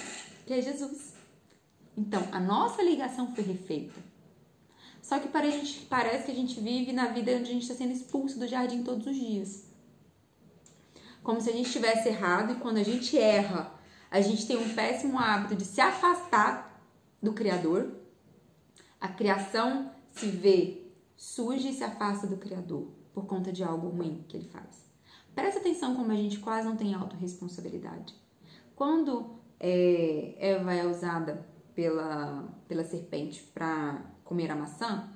que 0.47 0.55
é 0.55 0.63
Jesus. 0.63 1.13
Então, 1.95 2.27
a 2.33 2.41
nossa 2.41 2.83
ligação 2.83 3.35
foi 3.35 3.45
refeita. 3.45 4.01
Só 5.03 5.19
que 5.19 5.29
para 5.29 5.47
a 5.47 5.51
gente, 5.51 5.85
parece 5.91 6.25
que 6.25 6.33
a 6.33 6.35
gente 6.35 6.59
vive 6.59 6.91
na 6.91 7.09
vida 7.09 7.33
onde 7.33 7.51
a 7.51 7.53
gente 7.53 7.63
está 7.63 7.75
sendo 7.75 7.93
expulso 7.93 8.39
do 8.39 8.49
jardim 8.49 8.83
todos 8.83 9.07
os 9.07 9.15
dias. 9.15 9.65
Como 11.23 11.39
se 11.41 11.51
a 11.51 11.53
gente 11.53 11.71
tivesse 11.71 12.09
errado 12.09 12.53
e 12.53 12.57
quando 12.57 12.79
a 12.79 12.83
gente 12.83 13.19
erra, 13.19 13.74
a 14.15 14.21
gente 14.21 14.47
tem 14.47 14.57
um 14.57 14.73
péssimo 14.77 15.19
hábito 15.19 15.57
de 15.57 15.65
se 15.65 15.81
afastar 15.81 16.81
do 17.21 17.33
Criador. 17.33 17.91
A 19.01 19.09
criação 19.09 19.91
se 20.13 20.27
vê 20.27 20.87
suja 21.17 21.69
e 21.69 21.73
se 21.73 21.83
afasta 21.83 22.25
do 22.25 22.37
Criador 22.37 22.87
por 23.13 23.27
conta 23.27 23.51
de 23.51 23.65
algo 23.65 23.89
ruim 23.89 24.25
que 24.29 24.37
ele 24.37 24.49
faz. 24.49 24.89
Presta 25.35 25.59
atenção 25.59 25.97
como 25.97 26.13
a 26.13 26.15
gente 26.15 26.39
quase 26.39 26.65
não 26.65 26.77
tem 26.77 26.95
autorresponsabilidade. 26.95 28.15
Quando 28.77 29.35
é, 29.59 30.37
Eva 30.39 30.73
é 30.73 30.87
usada 30.87 31.45
pela, 31.75 32.49
pela 32.69 32.85
serpente 32.85 33.43
para 33.53 34.01
comer 34.23 34.49
a 34.49 34.55
maçã, 34.55 35.09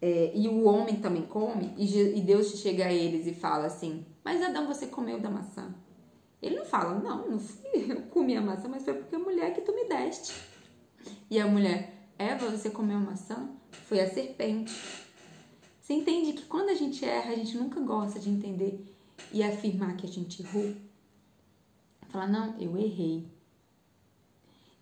é, 0.00 0.30
e 0.36 0.46
o 0.46 0.62
homem 0.66 1.00
também 1.00 1.26
come, 1.26 1.74
e, 1.76 2.16
e 2.16 2.20
Deus 2.20 2.60
chega 2.60 2.86
a 2.86 2.92
eles 2.92 3.26
e 3.26 3.34
fala 3.34 3.66
assim: 3.66 4.06
Mas 4.24 4.40
Adão, 4.40 4.68
você 4.68 4.86
comeu 4.86 5.18
da 5.18 5.28
maçã? 5.28 5.74
Ele 6.42 6.56
não 6.56 6.64
fala: 6.64 6.98
Não, 6.98 7.28
não 7.30 7.38
fui 7.38 7.60
eu 7.90 8.02
comi 8.02 8.36
a 8.36 8.40
maçã, 8.40 8.68
mas 8.68 8.84
foi 8.84 8.94
porque 8.94 9.14
a 9.14 9.18
mulher 9.18 9.54
que 9.54 9.60
tu 9.60 9.74
me 9.74 9.84
deste. 9.84 10.32
E 11.30 11.38
a 11.38 11.46
mulher: 11.46 12.08
Eva, 12.18 12.50
você 12.50 12.70
comeu 12.70 12.96
a 12.96 13.00
maçã? 13.00 13.50
Foi 13.70 14.00
a 14.00 14.12
serpente. 14.12 14.72
Você 15.80 15.94
entende 15.94 16.34
que 16.34 16.44
quando 16.44 16.68
a 16.68 16.74
gente 16.74 17.04
erra, 17.04 17.32
a 17.32 17.34
gente 17.34 17.56
nunca 17.56 17.80
gosta 17.80 18.20
de 18.20 18.30
entender 18.30 18.84
e 19.32 19.42
afirmar 19.42 19.96
que 19.96 20.06
a 20.06 20.08
gente 20.08 20.42
errou? 20.42 20.74
Falar, 22.08 22.28
não, 22.28 22.58
eu 22.58 22.76
errei. 22.76 23.26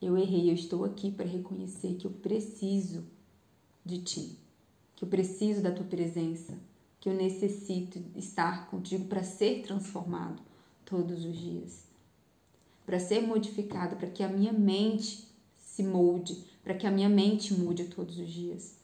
Eu 0.01 0.17
errei, 0.17 0.51
eu 0.51 0.55
estou 0.55 0.85
aqui 0.85 1.11
para 1.11 1.27
reconhecer 1.27 1.95
que 1.95 2.07
eu 2.07 2.11
preciso 2.11 3.05
de 3.85 4.03
ti, 4.03 4.39
que 4.95 5.05
eu 5.05 5.09
preciso 5.09 5.63
da 5.63 5.73
tua 5.73 5.87
presença, 5.87 6.59
que 7.01 7.09
eu 7.09 7.15
necessito 7.15 8.03
estar 8.15 8.71
contigo 8.71 9.07
para 9.07 9.23
ser 9.23 9.63
transformado 9.63 10.48
todos 10.89 11.25
os 11.25 11.37
dias, 11.37 11.85
para 12.87 12.99
ser 12.99 13.21
modificado, 13.21 13.97
para 13.97 14.09
que 14.09 14.23
a 14.23 14.29
minha 14.29 14.53
mente 14.53 15.29
se 15.59 15.83
molde, 15.83 16.45
para 16.65 16.75
que 16.75 16.87
a 16.87 16.91
minha 16.91 17.09
mente 17.09 17.53
mude 17.53 17.85
todos 17.85 18.19
os 18.19 18.29
dias. 18.29 18.79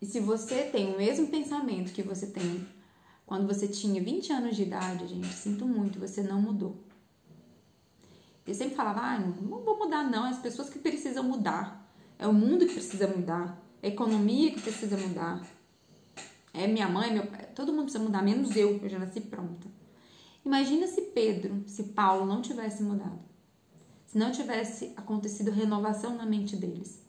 E 0.00 0.06
se 0.06 0.20
você 0.20 0.62
tem 0.64 0.94
o 0.94 0.98
mesmo 0.98 1.26
pensamento 1.26 1.92
que 1.92 2.02
você 2.02 2.28
tem 2.28 2.66
quando 3.26 3.46
você 3.46 3.66
tinha 3.66 4.02
20 4.02 4.32
anos 4.32 4.54
de 4.54 4.62
idade, 4.62 5.06
gente, 5.06 5.26
sinto 5.28 5.66
muito, 5.66 5.98
você 5.98 6.22
não 6.22 6.40
mudou. 6.40 6.76
Eu 8.46 8.54
sempre 8.54 8.74
falava, 8.74 9.00
ah, 9.00 9.18
não 9.18 9.62
vou 9.64 9.78
mudar 9.78 10.04
não, 10.04 10.26
é 10.26 10.30
as 10.30 10.38
pessoas 10.38 10.68
que 10.68 10.78
precisam 10.78 11.24
mudar. 11.24 11.90
É 12.18 12.26
o 12.28 12.32
mundo 12.32 12.66
que 12.66 12.74
precisa 12.74 13.08
mudar, 13.08 13.60
é 13.82 13.88
a 13.88 13.90
economia 13.90 14.52
que 14.52 14.60
precisa 14.60 14.96
mudar. 14.96 15.42
É 16.52 16.66
minha 16.68 16.88
mãe, 16.88 17.12
meu 17.12 17.26
pai, 17.26 17.48
todo 17.54 17.72
mundo 17.72 17.84
precisa 17.84 18.04
mudar, 18.04 18.22
menos 18.22 18.54
eu, 18.54 18.78
eu 18.80 18.88
já 18.88 18.98
nasci 18.98 19.20
pronta. 19.20 19.73
Imagina 20.44 20.86
se 20.86 21.00
Pedro, 21.00 21.64
se 21.66 21.84
Paulo 21.84 22.26
não 22.26 22.42
tivesse 22.42 22.82
mudado. 22.82 23.18
Se 24.06 24.18
não 24.18 24.30
tivesse 24.30 24.92
acontecido 24.96 25.50
renovação 25.50 26.16
na 26.16 26.26
mente 26.26 26.56
deles. 26.56 27.02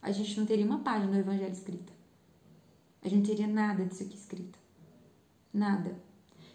A 0.00 0.12
gente 0.12 0.38
não 0.38 0.46
teria 0.46 0.66
uma 0.66 0.80
página 0.80 1.10
do 1.10 1.18
evangelho 1.18 1.52
escrita. 1.52 1.92
A 3.02 3.08
gente 3.08 3.28
teria 3.28 3.46
nada 3.46 3.84
disso 3.84 4.02
aqui 4.02 4.16
escrito. 4.16 4.58
Nada. 5.52 5.96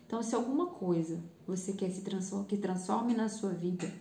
Então, 0.05 0.21
se 0.21 0.35
alguma 0.35 0.67
coisa 0.67 1.19
você 1.45 1.73
quer 1.73 1.89
se 1.89 2.01
transform 2.01 2.45
que 2.45 2.57
transforme 2.57 3.13
na 3.13 3.27
sua 3.27 3.51
vida, 3.51 3.91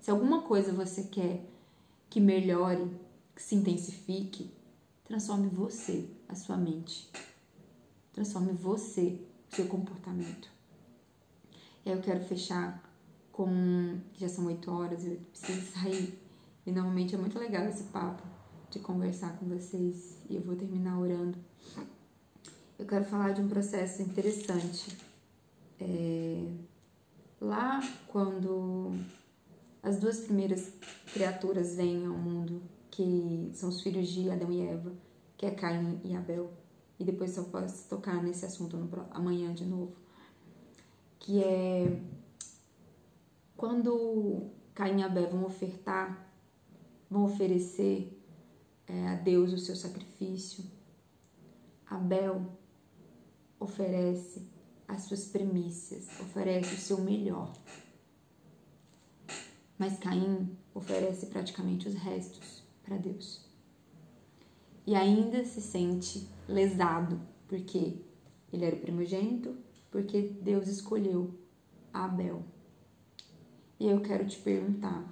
se 0.00 0.10
alguma 0.10 0.42
coisa 0.42 0.72
você 0.72 1.04
quer 1.04 1.44
que 2.08 2.20
melhore, 2.20 2.90
que 3.36 3.42
se 3.42 3.54
intensifique, 3.54 4.50
transforme 5.04 5.48
você, 5.48 6.08
a 6.28 6.34
sua 6.34 6.56
mente. 6.56 7.08
Transforme 8.12 8.52
você, 8.52 9.20
o 9.50 9.54
seu 9.54 9.66
comportamento. 9.66 10.59
Eu 11.92 12.00
quero 12.00 12.20
fechar 12.20 12.82
com. 13.32 13.98
Já 14.16 14.28
são 14.28 14.46
oito 14.46 14.70
horas, 14.70 15.04
eu 15.04 15.16
preciso 15.30 15.72
sair. 15.72 16.18
E 16.66 16.72
normalmente 16.72 17.14
é 17.14 17.18
muito 17.18 17.38
legal 17.38 17.66
esse 17.66 17.84
papo 17.84 18.22
de 18.70 18.78
conversar 18.78 19.36
com 19.38 19.46
vocês. 19.46 20.18
E 20.28 20.36
eu 20.36 20.42
vou 20.42 20.56
terminar 20.56 20.98
orando 20.98 21.38
eu 22.80 22.86
quero 22.86 23.04
falar 23.04 23.32
de 23.32 23.42
um 23.42 23.48
processo 23.48 24.00
interessante. 24.00 24.96
É, 25.78 26.50
lá, 27.38 27.78
quando 28.08 28.92
as 29.82 29.98
duas 29.98 30.20
primeiras 30.20 30.72
criaturas 31.12 31.76
vêm 31.76 32.06
ao 32.06 32.14
mundo, 32.14 32.62
que 32.90 33.50
são 33.52 33.68
os 33.68 33.82
filhos 33.82 34.08
de 34.08 34.30
Adão 34.30 34.50
e 34.50 34.62
Eva, 34.62 34.92
que 35.36 35.44
é 35.44 35.50
Caim 35.50 36.00
e 36.02 36.16
Abel, 36.16 36.50
e 36.98 37.04
depois 37.04 37.32
só 37.32 37.44
posso 37.44 37.86
tocar 37.86 38.22
nesse 38.22 38.46
assunto 38.46 38.78
no, 38.78 38.88
amanhã 39.10 39.52
de 39.52 39.66
novo, 39.66 39.92
que 41.20 41.42
é 41.44 42.00
quando 43.56 44.50
Caim 44.74 45.00
e 45.00 45.02
Abel 45.02 45.30
vão 45.30 45.44
ofertar, 45.44 46.32
vão 47.10 47.24
oferecer 47.24 48.18
é, 48.86 49.08
a 49.08 49.14
Deus 49.16 49.52
o 49.52 49.58
seu 49.58 49.76
sacrifício, 49.76 50.64
Abel 51.86 52.58
oferece 53.58 54.48
as 54.88 55.02
suas 55.02 55.26
primícias, 55.26 56.08
oferece 56.20 56.74
o 56.74 56.78
seu 56.78 57.00
melhor. 57.02 57.52
Mas 59.78 59.98
Caim 59.98 60.56
oferece 60.74 61.26
praticamente 61.26 61.86
os 61.86 61.94
restos 61.94 62.62
para 62.82 62.96
Deus. 62.96 63.44
E 64.86 64.94
ainda 64.94 65.44
se 65.44 65.60
sente 65.60 66.28
lesado, 66.48 67.20
porque 67.46 68.00
ele 68.52 68.64
era 68.64 68.76
o 68.76 68.80
primogênito, 68.80 69.56
porque 69.90 70.20
Deus 70.40 70.68
escolheu 70.68 71.34
Abel. 71.92 72.44
E 73.78 73.88
eu 73.88 74.00
quero 74.00 74.26
te 74.26 74.38
perguntar: 74.38 75.04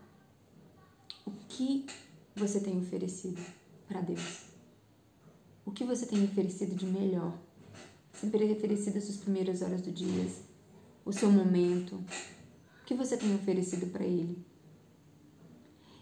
o 1.27 1.31
que 1.49 1.87
você 2.35 2.61
tem 2.61 2.79
oferecido 2.79 3.41
para 3.87 4.01
Deus? 4.01 4.47
O 5.65 5.71
que 5.71 5.85
você 5.85 6.07
tem 6.07 6.25
oferecido 6.25 6.75
de 6.75 6.87
melhor? 6.87 7.37
Sempre 8.13 8.51
oferecido 8.53 8.97
as 8.97 9.05
suas 9.05 9.19
primeiras 9.19 9.63
horas 9.63 9.83
do 9.83 9.93
dia, 9.93 10.27
o 11.05 11.13
seu 11.13 11.31
momento. 11.31 11.95
O 11.95 12.85
que 12.87 12.95
você 12.95 13.17
tem 13.17 13.35
oferecido 13.35 13.87
para 13.93 14.05
Ele? 14.05 14.45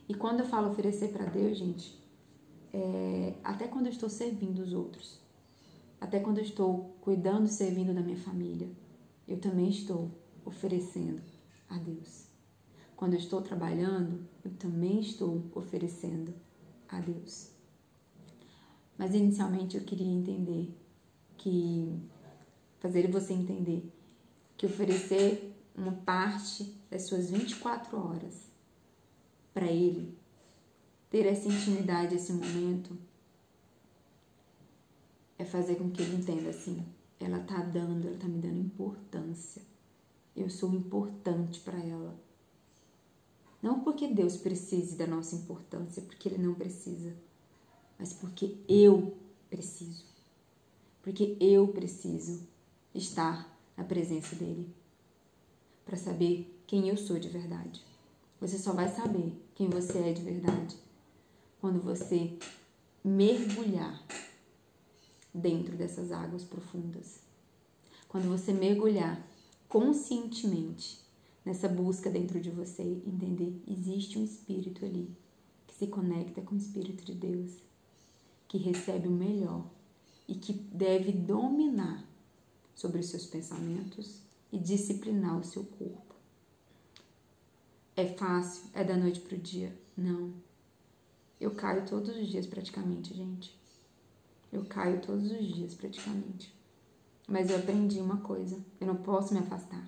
E 0.09 0.15
quando 0.15 0.41
eu 0.41 0.47
falo 0.47 0.71
oferecer 0.71 1.09
para 1.09 1.27
Deus, 1.27 1.59
gente, 1.59 2.01
é, 2.73 3.35
até 3.43 3.67
quando 3.67 3.87
eu 3.87 3.93
estou 3.93 4.09
servindo 4.09 4.61
os 4.61 4.73
outros, 4.73 5.21
até 6.01 6.21
quando 6.21 6.39
eu 6.39 6.45
estou 6.45 6.97
cuidando, 7.01 7.49
servindo 7.49 7.95
da 7.95 8.01
minha 8.01 8.19
família, 8.19 8.69
eu 9.27 9.39
também 9.39 9.69
estou 9.69 10.11
oferecendo 10.45 11.23
a 11.69 11.77
Deus. 11.79 12.27
Quando 12.95 13.15
eu 13.15 13.19
estou 13.19 13.43
trabalhando, 13.43 14.27
eu 14.45 14.51
também 14.53 15.01
estou 15.01 15.45
oferecendo 15.55 16.33
a 16.89 17.01
Deus. 17.01 17.51
Mas 18.97 19.15
inicialmente 19.15 19.77
eu 19.77 19.83
queria 19.83 20.11
entender 20.11 20.75
que 21.37 22.01
fazer 22.79 23.11
você 23.11 23.33
entender 23.33 23.93
que 24.57 24.67
oferecer 24.67 25.55
uma 25.75 25.93
parte 25.93 26.75
das 26.91 27.03
suas 27.03 27.31
24 27.31 27.99
horas 27.99 28.51
para 29.53 29.67
ele, 29.67 30.17
ter 31.11 31.27
essa 31.27 31.49
intimidade, 31.49 32.15
esse 32.15 32.33
momento, 32.33 32.97
é 35.39 35.45
fazer 35.45 35.77
com 35.77 35.91
que 35.91 36.03
ele 36.03 36.17
entenda 36.17 36.51
assim, 36.51 36.85
ela 37.21 37.41
tá 37.41 37.63
dando, 37.63 38.07
ela 38.07 38.19
tá 38.19 38.27
me 38.27 38.39
dando 38.39 38.59
importância. 38.59 39.63
Eu 40.35 40.51
sou 40.51 40.73
importante 40.75 41.61
para 41.61 41.79
ela. 41.79 42.15
Não 43.63 43.81
porque 43.81 44.07
Deus 44.09 44.37
precise 44.37 44.97
da 44.97 45.07
nossa 45.07 45.35
importância, 45.35 46.03
porque 46.03 46.29
ele 46.29 46.39
não 46.39 46.55
precisa 46.55 47.15
mas 47.99 48.13
porque 48.13 48.57
eu 48.69 49.17
preciso. 49.49 50.05
Porque 51.03 51.37
eu 51.41 51.69
preciso 51.69 52.47
estar 52.95 53.57
na 53.77 53.85
presença 53.85 54.35
dele 54.37 54.69
para 55.85 55.97
saber 55.97 56.53
quem 56.67 56.89
eu 56.89 56.97
sou 56.97 57.19
de 57.19 57.29
verdade. 57.29 57.83
Você 58.41 58.59
só 58.59 58.73
vai 58.73 58.89
saber 58.89 59.33
quem 59.55 59.69
você 59.69 59.99
é 59.99 60.13
de 60.13 60.23
verdade 60.23 60.77
quando 61.61 61.81
você 61.81 62.37
mergulhar 63.05 64.03
dentro 65.37 65.77
dessas 65.77 66.11
águas 66.11 66.43
profundas. 66.43 67.21
Quando 68.09 68.29
você 68.29 68.53
mergulhar 68.53 69.25
conscientemente 69.69 71.01
nessa 71.45 71.69
busca 71.69 72.11
dentro 72.11 72.41
de 72.41 72.51
você, 72.51 72.83
entender 72.83 73.61
existe 73.69 74.19
um 74.19 74.25
espírito 74.25 74.85
ali 74.85 75.11
que 75.67 75.75
se 75.75 75.87
conecta 75.87 76.41
com 76.41 76.55
o 76.55 76.59
espírito 76.59 77.05
de 77.05 77.15
Deus, 77.15 77.57
que 78.49 78.59
recebe 78.59 79.09
o 79.09 79.13
melhor 79.13 79.69
e 80.27 80.35
que 80.35 80.53
deve 80.53 81.13
dominar 81.13 82.05
sobre 82.75 83.01
os 83.01 83.07
seus 83.07 83.27
pensamentos 83.27 84.21
e 84.51 84.59
disciplinar 84.59 85.39
o 85.39 85.45
seu 85.45 85.65
corpo. 85.65 86.15
É 87.95 88.07
fácil? 88.07 88.65
É 88.75 88.85
da 88.85 88.97
noite 88.97 89.21
para 89.21 89.37
o 89.37 89.41
dia? 89.41 89.77
Não. 89.97 90.33
Eu 91.41 91.53
caio 91.53 91.87
todos 91.87 92.15
os 92.17 92.29
dias 92.29 92.47
praticamente, 92.47 93.15
gente. 93.15 93.56
Eu 94.53 94.65
caio 94.65 95.01
todos 95.01 95.31
os 95.31 95.55
dias 95.55 95.75
praticamente. 95.75 96.55
Mas 97.29 97.51
eu 97.51 97.57
aprendi 97.57 98.01
uma 98.01 98.19
coisa: 98.19 98.59
eu 98.81 98.87
não 98.87 98.97
posso 98.97 99.35
me 99.35 99.41
afastar. 99.41 99.85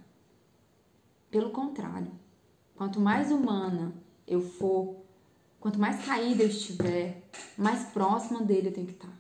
Pelo 1.31 1.51
contrário, 1.51 2.11
quanto 2.75 3.01
mais 3.01 3.31
humana 3.31 3.93
eu 4.27 4.41
for, 4.41 4.97
quanto 5.61 5.79
mais 5.79 6.05
caída 6.05 6.43
eu 6.43 6.49
estiver, 6.49 7.23
mais 7.57 7.91
próxima 7.91 8.43
dele 8.43 8.69
eu 8.69 8.73
tenho 8.73 8.87
que 8.87 8.95
estar. 8.95 9.17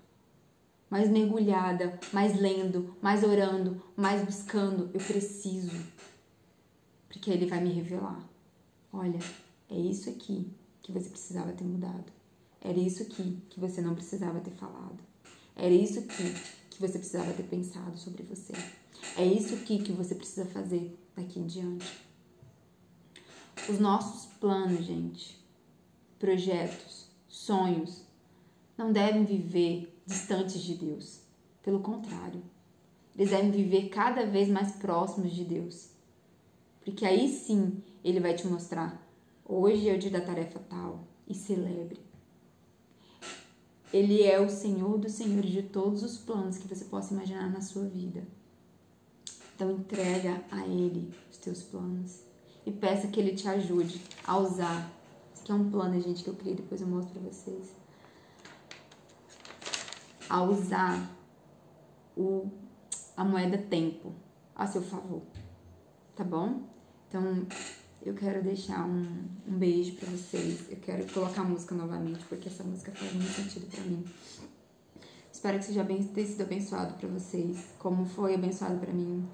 Mais 0.90 1.10
mergulhada, 1.10 2.00
mais 2.12 2.40
lendo, 2.40 2.96
mais 3.02 3.22
orando, 3.22 3.82
mais 3.94 4.24
buscando. 4.24 4.90
Eu 4.94 5.00
preciso. 5.00 5.76
Porque 7.08 7.30
ele 7.30 7.46
vai 7.46 7.60
me 7.60 7.70
revelar. 7.70 8.26
Olha, 8.90 9.18
é 9.68 9.76
isso 9.76 10.08
aqui 10.08 10.50
que 10.80 10.90
você 10.90 11.10
precisava 11.10 11.52
ter 11.52 11.64
mudado. 11.64 12.10
Era 12.60 12.78
isso 12.78 13.02
aqui 13.02 13.38
que 13.50 13.60
você 13.60 13.82
não 13.82 13.94
precisava 13.94 14.40
ter 14.40 14.50
falado. 14.52 15.07
Era 15.58 15.74
isso 15.74 15.98
aqui 15.98 16.34
que 16.70 16.80
você 16.80 17.00
precisava 17.00 17.32
ter 17.32 17.42
pensado 17.42 17.98
sobre 17.98 18.22
você. 18.22 18.52
É 19.16 19.24
isso 19.24 19.54
aqui 19.54 19.82
que 19.82 19.90
você 19.90 20.14
precisa 20.14 20.46
fazer 20.46 20.96
daqui 21.16 21.40
em 21.40 21.46
diante. 21.46 21.98
Os 23.68 23.80
nossos 23.80 24.26
planos, 24.34 24.84
gente, 24.84 25.36
projetos, 26.16 27.08
sonhos, 27.28 28.02
não 28.76 28.92
devem 28.92 29.24
viver 29.24 30.00
distantes 30.06 30.62
de 30.62 30.74
Deus. 30.76 31.22
Pelo 31.60 31.80
contrário, 31.80 32.40
eles 33.16 33.30
devem 33.30 33.50
viver 33.50 33.88
cada 33.88 34.24
vez 34.24 34.48
mais 34.48 34.76
próximos 34.76 35.32
de 35.32 35.44
Deus. 35.44 35.88
Porque 36.84 37.04
aí 37.04 37.28
sim 37.28 37.82
ele 38.04 38.20
vai 38.20 38.34
te 38.34 38.46
mostrar: 38.46 39.04
hoje 39.44 39.88
é 39.88 39.94
o 39.94 39.98
dia 39.98 40.12
da 40.12 40.20
tarefa 40.20 40.60
tal, 40.70 41.04
e 41.26 41.34
celebre. 41.34 42.07
Ele 43.92 44.22
é 44.22 44.38
o 44.40 44.50
Senhor 44.50 44.98
dos 44.98 45.12
Senhores 45.12 45.50
de 45.50 45.62
todos 45.62 46.02
os 46.02 46.18
planos 46.18 46.58
que 46.58 46.68
você 46.68 46.84
possa 46.84 47.14
imaginar 47.14 47.50
na 47.50 47.60
sua 47.60 47.84
vida. 47.84 48.22
Então 49.54 49.70
entrega 49.70 50.42
a 50.50 50.66
Ele 50.66 51.12
os 51.30 51.38
teus 51.38 51.62
planos 51.62 52.20
e 52.66 52.70
peça 52.70 53.08
que 53.08 53.18
Ele 53.18 53.34
te 53.34 53.48
ajude 53.48 54.00
a 54.26 54.38
usar. 54.38 54.90
Isso 55.32 55.42
aqui 55.42 55.52
é 55.52 55.54
um 55.54 55.70
plano, 55.70 56.00
gente, 56.00 56.22
que 56.22 56.28
eu 56.28 56.34
criei, 56.34 56.54
depois 56.54 56.80
eu 56.80 56.86
mostro 56.86 57.18
pra 57.18 57.30
vocês. 57.30 57.74
A 60.28 60.42
usar 60.42 61.10
o, 62.16 62.50
a 63.16 63.24
moeda 63.24 63.56
tempo 63.56 64.12
a 64.54 64.66
seu 64.66 64.82
favor, 64.82 65.22
tá 66.14 66.22
bom? 66.22 66.62
Então, 67.08 67.46
eu 68.02 68.14
quero 68.14 68.42
deixar 68.42 68.86
um, 68.86 69.24
um 69.46 69.58
beijo 69.58 69.96
para 69.96 70.08
vocês. 70.08 70.70
Eu 70.70 70.78
quero 70.78 71.06
colocar 71.12 71.42
a 71.42 71.44
música 71.44 71.74
novamente, 71.74 72.24
porque 72.26 72.48
essa 72.48 72.64
música 72.64 72.92
faz 72.92 73.12
muito 73.12 73.30
sentido 73.30 73.66
para 73.70 73.84
mim. 73.84 74.04
Espero 75.32 75.58
que 75.58 75.64
seja 75.64 75.84
bem, 75.84 76.02
tenha 76.02 76.26
sido 76.26 76.42
abençoado 76.42 76.94
para 76.94 77.08
vocês, 77.08 77.64
como 77.78 78.04
foi 78.04 78.34
abençoado 78.34 78.78
para 78.78 78.92
mim. 78.92 79.28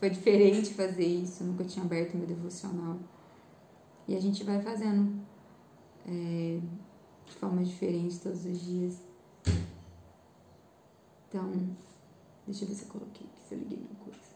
Foi 0.00 0.10
diferente 0.10 0.74
fazer 0.74 1.06
isso, 1.06 1.42
eu 1.42 1.48
nunca 1.48 1.64
tinha 1.64 1.84
aberto 1.84 2.16
meu 2.16 2.26
devocional. 2.26 2.98
E 4.06 4.16
a 4.16 4.20
gente 4.20 4.44
vai 4.44 4.60
fazendo 4.60 5.20
é, 6.06 6.60
de 7.26 7.34
forma 7.36 7.62
diferente 7.62 8.20
todos 8.20 8.44
os 8.44 8.60
dias. 8.60 8.98
Então, 11.28 11.50
deixa 12.46 12.64
eu 12.64 12.68
ver 12.68 12.74
se 12.74 12.84
eu 12.84 12.88
coloquei, 12.88 13.26
se 13.48 13.54
eu 13.54 13.58
liguei 13.58 13.78
minha 13.78 13.94
coisa. 13.94 14.34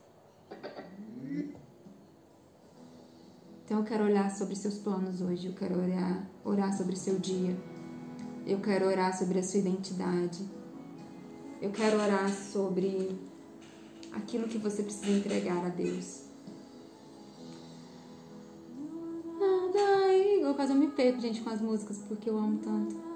Então 3.68 3.80
eu 3.80 3.84
quero 3.84 4.04
olhar 4.04 4.30
sobre 4.30 4.56
seus 4.56 4.78
planos 4.78 5.20
hoje, 5.20 5.48
eu 5.48 5.52
quero 5.52 5.78
orar, 5.78 6.26
orar 6.42 6.74
sobre 6.74 6.96
seu 6.96 7.18
dia. 7.18 7.54
Eu 8.46 8.60
quero 8.60 8.86
orar 8.86 9.14
sobre 9.14 9.40
a 9.40 9.42
sua 9.42 9.60
identidade. 9.60 10.42
Eu 11.60 11.70
quero 11.70 12.00
orar 12.00 12.30
sobre 12.30 13.14
aquilo 14.10 14.48
que 14.48 14.56
você 14.56 14.82
precisa 14.82 15.10
entregar 15.10 15.66
a 15.66 15.68
Deus. 15.68 16.22
Nada 19.38 20.14
igual, 20.16 20.54
quase 20.54 20.72
eu 20.72 20.78
me 20.78 20.88
perco, 20.88 21.20
gente, 21.20 21.42
com 21.42 21.50
as 21.50 21.60
músicas, 21.60 21.98
porque 22.08 22.30
eu 22.30 22.38
amo 22.38 22.60
tanto. 22.60 23.07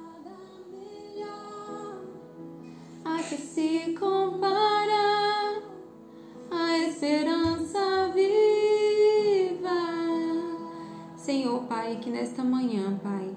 Pai, 11.83 11.99
que 12.01 12.11
nesta 12.11 12.45
manhã, 12.45 12.97
Pai, 13.03 13.29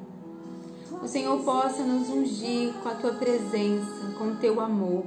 o 1.01 1.07
Senhor 1.07 1.39
possa 1.39 1.81
nos 1.81 2.09
ungir 2.09 2.73
com 2.75 2.89
a 2.89 2.93
tua 2.93 3.13
presença, 3.13 4.13
com 4.19 4.25
o 4.25 4.35
teu 4.35 4.61
amor. 4.61 5.03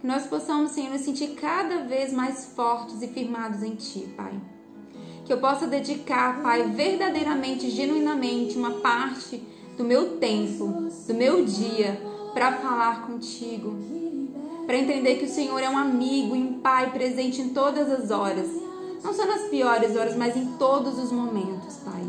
Que 0.00 0.06
nós 0.06 0.26
possamos, 0.26 0.70
Senhor, 0.70 0.90
nos 0.90 1.02
sentir 1.02 1.34
cada 1.34 1.84
vez 1.84 2.14
mais 2.14 2.46
fortes 2.56 3.02
e 3.02 3.08
firmados 3.08 3.62
em 3.62 3.74
Ti, 3.74 4.14
Pai. 4.16 4.32
Que 5.26 5.34
eu 5.34 5.38
possa 5.38 5.66
dedicar, 5.66 6.42
Pai, 6.42 6.62
verdadeiramente, 6.70 7.68
genuinamente, 7.68 8.56
uma 8.56 8.80
parte 8.80 9.36
do 9.76 9.84
meu 9.84 10.16
tempo, 10.16 10.88
do 11.06 11.12
meu 11.12 11.44
dia, 11.44 12.00
para 12.32 12.52
falar 12.52 13.06
contigo. 13.06 13.76
Para 14.64 14.78
entender 14.78 15.16
que 15.16 15.26
o 15.26 15.28
Senhor 15.28 15.58
é 15.58 15.68
um 15.68 15.76
amigo 15.76 16.34
e 16.34 16.42
um 16.42 16.60
Pai 16.60 16.90
presente 16.90 17.42
em 17.42 17.50
todas 17.50 17.90
as 17.90 18.10
horas 18.10 18.62
não 19.02 19.12
só 19.12 19.26
nas 19.26 19.48
piores 19.48 19.96
horas, 19.96 20.16
mas 20.16 20.36
em 20.36 20.46
todos 20.52 20.96
os 20.98 21.10
momentos, 21.10 21.76
Pai. 21.78 22.01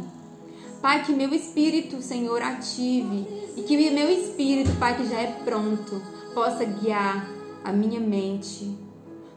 Pai, 0.84 1.02
que 1.02 1.13
meu 1.13 1.34
espírito, 1.34 2.02
Senhor, 2.02 2.41
ative 2.41 3.26
e 3.56 3.62
que 3.62 3.89
meu 3.89 4.10
espírito, 4.12 4.78
Pai, 4.78 4.98
que 4.98 5.08
já 5.08 5.17
é 5.17 5.28
pronto, 5.46 6.02
possa 6.34 6.65
guiar 6.65 7.26
a 7.63 7.72
minha 7.72 8.02
mente, 8.02 8.78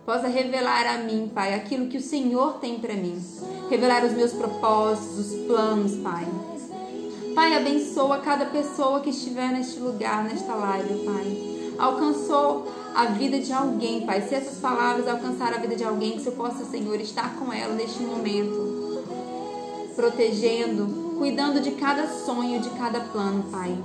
possa 0.05 0.27
revelar 0.27 0.85
a 0.89 0.99
mim, 1.05 1.31
Pai, 1.33 1.55
aquilo 1.55 1.87
que 1.87 1.99
o 1.99 2.03
Senhor 2.03 2.55
tem 2.55 2.81
para 2.81 2.95
mim, 2.95 3.17
revelar 3.71 4.05
os 4.05 4.11
meus 4.11 4.33
propósitos, 4.33 5.21
os 5.21 5.47
planos, 5.47 5.95
Pai. 5.99 6.27
Pai, 7.33 7.55
abençoa 7.55 8.19
cada 8.19 8.47
pessoa 8.47 8.99
que 8.99 9.11
estiver 9.11 9.53
neste 9.53 9.79
lugar, 9.79 10.25
nesta 10.25 10.53
live, 10.53 11.05
Pai. 11.05 11.77
Alcançou 11.79 12.67
a 12.93 13.05
vida 13.05 13.39
de 13.39 13.53
alguém, 13.53 14.05
Pai. 14.05 14.21
Se 14.23 14.35
essas 14.35 14.59
palavras 14.59 15.07
alcançarem 15.07 15.59
a 15.59 15.61
vida 15.61 15.77
de 15.77 15.85
alguém, 15.85 16.15
que 16.15 16.23
você 16.23 16.33
possa, 16.33 16.65
Senhor, 16.65 17.01
estar 17.01 17.37
com 17.37 17.53
ela 17.53 17.73
neste 17.73 18.03
momento, 18.03 19.05
protegendo, 19.95 21.06
cuidando 21.19 21.61
de 21.61 21.73
cada 21.73 22.07
sonho, 22.07 22.61
de 22.61 22.71
cada 22.71 23.01
plano, 23.01 23.45
Pai. 23.51 23.77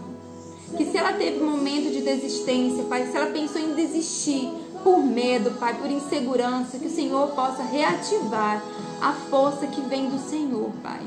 Que 0.77 0.85
se 0.85 0.97
ela 0.97 1.13
teve 1.13 1.43
um 1.43 1.51
momento 1.51 1.91
de 1.91 2.01
desistência, 2.01 2.83
Pai, 2.85 3.07
se 3.07 3.17
ela 3.17 3.31
pensou 3.31 3.61
em 3.61 3.73
desistir 3.73 4.51
por 4.83 4.99
medo, 4.99 5.51
Pai, 5.59 5.73
por 5.75 5.89
insegurança, 5.89 6.77
que 6.77 6.87
o 6.87 6.95
Senhor 6.95 7.29
possa 7.29 7.63
reativar 7.63 8.63
a 9.01 9.13
força 9.13 9.67
que 9.67 9.81
vem 9.81 10.09
do 10.09 10.19
Senhor, 10.19 10.69
Pai. 10.81 11.01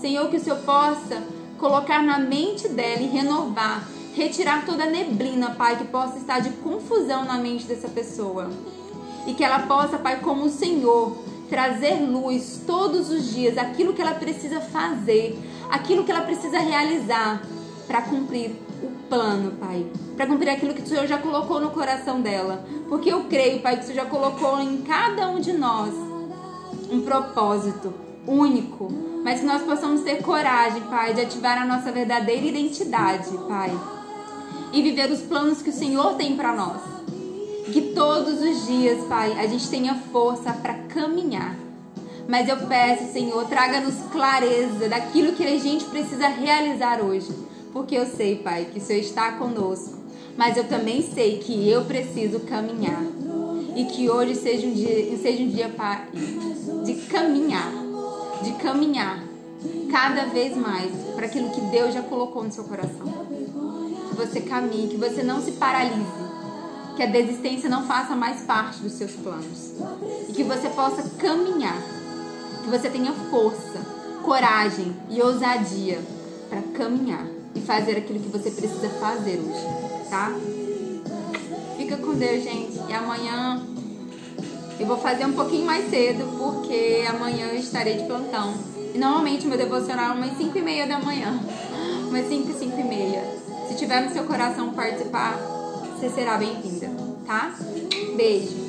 Senhor, 0.00 0.28
que 0.28 0.36
o 0.36 0.40
Senhor 0.40 0.58
possa 0.60 1.22
colocar 1.58 2.02
na 2.02 2.18
mente 2.18 2.68
dela 2.68 3.00
e 3.00 3.06
renovar 3.06 3.86
retirar 4.16 4.64
toda 4.64 4.84
a 4.84 4.90
neblina, 4.90 5.50
Pai, 5.50 5.76
que 5.76 5.84
possa 5.84 6.16
estar 6.16 6.40
de 6.40 6.48
confusão 6.48 7.26
na 7.26 7.36
mente 7.36 7.66
dessa 7.66 7.86
pessoa. 7.86 8.50
E 9.26 9.34
que 9.34 9.44
ela 9.44 9.60
possa, 9.66 9.98
Pai, 9.98 10.20
como 10.20 10.46
o 10.46 10.50
Senhor, 10.50 11.14
trazer 11.48 11.94
luz 12.00 12.60
todos 12.66 13.10
os 13.10 13.32
dias, 13.32 13.56
aquilo 13.56 13.92
que 13.92 14.02
ela 14.02 14.14
precisa 14.14 14.60
fazer, 14.60 15.38
aquilo 15.70 16.04
que 16.04 16.10
ela 16.10 16.22
precisa 16.22 16.58
realizar 16.58 17.42
para 17.86 18.02
cumprir 18.02 18.52
o 18.82 18.88
plano, 19.08 19.52
Pai. 19.52 19.86
Para 20.16 20.26
cumprir 20.26 20.50
aquilo 20.50 20.74
que 20.74 20.82
o 20.82 20.86
Senhor 20.86 21.06
já 21.06 21.18
colocou 21.18 21.60
no 21.60 21.70
coração 21.70 22.20
dela. 22.20 22.64
Porque 22.88 23.12
eu 23.12 23.24
creio, 23.24 23.60
Pai, 23.60 23.76
que 23.76 23.84
o 23.84 23.86
Senhor 23.86 24.04
já 24.04 24.06
colocou 24.06 24.60
em 24.60 24.78
cada 24.78 25.28
um 25.28 25.38
de 25.40 25.52
nós 25.52 25.94
um 26.90 27.00
propósito 27.02 27.92
único. 28.26 28.88
Mas 29.22 29.40
que 29.40 29.46
nós 29.46 29.62
possamos 29.62 30.02
ter 30.02 30.22
coragem, 30.22 30.82
Pai, 30.82 31.14
de 31.14 31.20
ativar 31.20 31.60
a 31.60 31.64
nossa 31.64 31.92
verdadeira 31.92 32.46
identidade, 32.46 33.30
Pai 33.48 33.72
e 34.72 34.82
viver 34.82 35.10
os 35.10 35.20
planos 35.20 35.62
que 35.62 35.70
o 35.70 35.72
Senhor 35.72 36.14
tem 36.14 36.36
para 36.36 36.52
nós. 36.52 36.95
Que 37.72 37.92
todos 37.94 38.40
os 38.40 38.66
dias, 38.66 39.04
Pai, 39.06 39.32
a 39.38 39.46
gente 39.46 39.68
tenha 39.68 39.94
força 40.12 40.52
para 40.52 40.74
caminhar. 40.74 41.56
Mas 42.28 42.48
eu 42.48 42.56
peço, 42.66 43.12
Senhor, 43.12 43.44
traga-nos 43.46 43.94
clareza 44.12 44.88
daquilo 44.88 45.32
que 45.32 45.44
a 45.44 45.58
gente 45.58 45.84
precisa 45.86 46.28
realizar 46.28 47.00
hoje. 47.00 47.28
Porque 47.72 47.96
eu 47.96 48.06
sei, 48.06 48.36
Pai, 48.36 48.68
que 48.72 48.78
o 48.78 48.82
Senhor 48.82 49.00
está 49.00 49.32
conosco. 49.32 49.98
Mas 50.36 50.56
eu 50.56 50.64
também 50.64 51.02
sei 51.02 51.38
que 51.38 51.68
eu 51.68 51.84
preciso 51.84 52.40
caminhar. 52.40 53.02
E 53.74 53.84
que 53.84 54.08
hoje 54.08 54.34
seja 54.34 54.66
um 54.66 54.72
dia, 54.72 55.16
seja 55.18 55.42
um 55.42 55.48
dia 55.48 55.70
de 56.84 56.94
caminhar. 57.06 57.72
De 58.42 58.52
caminhar 58.52 59.22
cada 59.90 60.26
vez 60.26 60.56
mais 60.56 60.90
para 61.14 61.26
aquilo 61.26 61.50
que 61.50 61.60
Deus 61.62 61.94
já 61.94 62.02
colocou 62.02 62.44
no 62.44 62.52
seu 62.52 62.64
coração. 62.64 63.26
Que 64.08 64.16
você 64.16 64.40
caminhe, 64.40 64.88
que 64.88 64.96
você 64.96 65.22
não 65.22 65.42
se 65.42 65.52
paralise. 65.52 66.25
Que 66.96 67.02
a 67.02 67.06
desistência 67.06 67.68
não 67.68 67.86
faça 67.86 68.16
mais 68.16 68.40
parte 68.42 68.80
dos 68.80 68.92
seus 68.92 69.12
planos. 69.12 69.74
E 70.28 70.32
que 70.32 70.42
você 70.42 70.68
possa 70.70 71.02
caminhar. 71.18 71.80
Que 72.64 72.70
você 72.70 72.88
tenha 72.88 73.12
força, 73.30 73.78
coragem 74.22 74.96
e 75.10 75.20
ousadia 75.20 76.00
para 76.48 76.62
caminhar 76.74 77.26
e 77.54 77.60
fazer 77.60 77.98
aquilo 77.98 78.20
que 78.20 78.28
você 78.28 78.50
precisa 78.50 78.88
fazer 79.00 79.38
hoje, 79.38 80.08
tá? 80.10 80.32
Fica 81.76 81.96
com 81.96 82.14
Deus, 82.14 82.42
gente. 82.42 82.80
E 82.88 82.92
amanhã 82.92 83.62
eu 84.78 84.86
vou 84.86 84.98
fazer 84.98 85.24
um 85.24 85.32
pouquinho 85.32 85.64
mais 85.64 85.88
cedo, 85.88 86.26
porque 86.38 87.04
amanhã 87.08 87.46
eu 87.46 87.56
estarei 87.56 87.96
de 87.98 88.04
plantão. 88.04 88.54
E 88.94 88.98
normalmente 88.98 89.46
meu 89.46 89.56
devocional 89.56 90.12
é 90.12 90.14
umas 90.14 90.36
5 90.36 90.56
e 90.56 90.62
meia 90.62 90.86
da 90.86 90.98
manhã. 90.98 91.38
Umas 92.08 92.28
5, 92.28 92.56
5 92.56 92.80
e 92.80 92.84
meia. 92.84 93.24
Se 93.68 93.74
tiver 93.74 94.00
no 94.00 94.12
seu 94.12 94.22
coração 94.24 94.72
participar, 94.72 95.36
você 95.96 96.10
será 96.10 96.36
bem-vinda, 96.36 96.90
tá? 97.26 97.54
Beijo. 98.16 98.65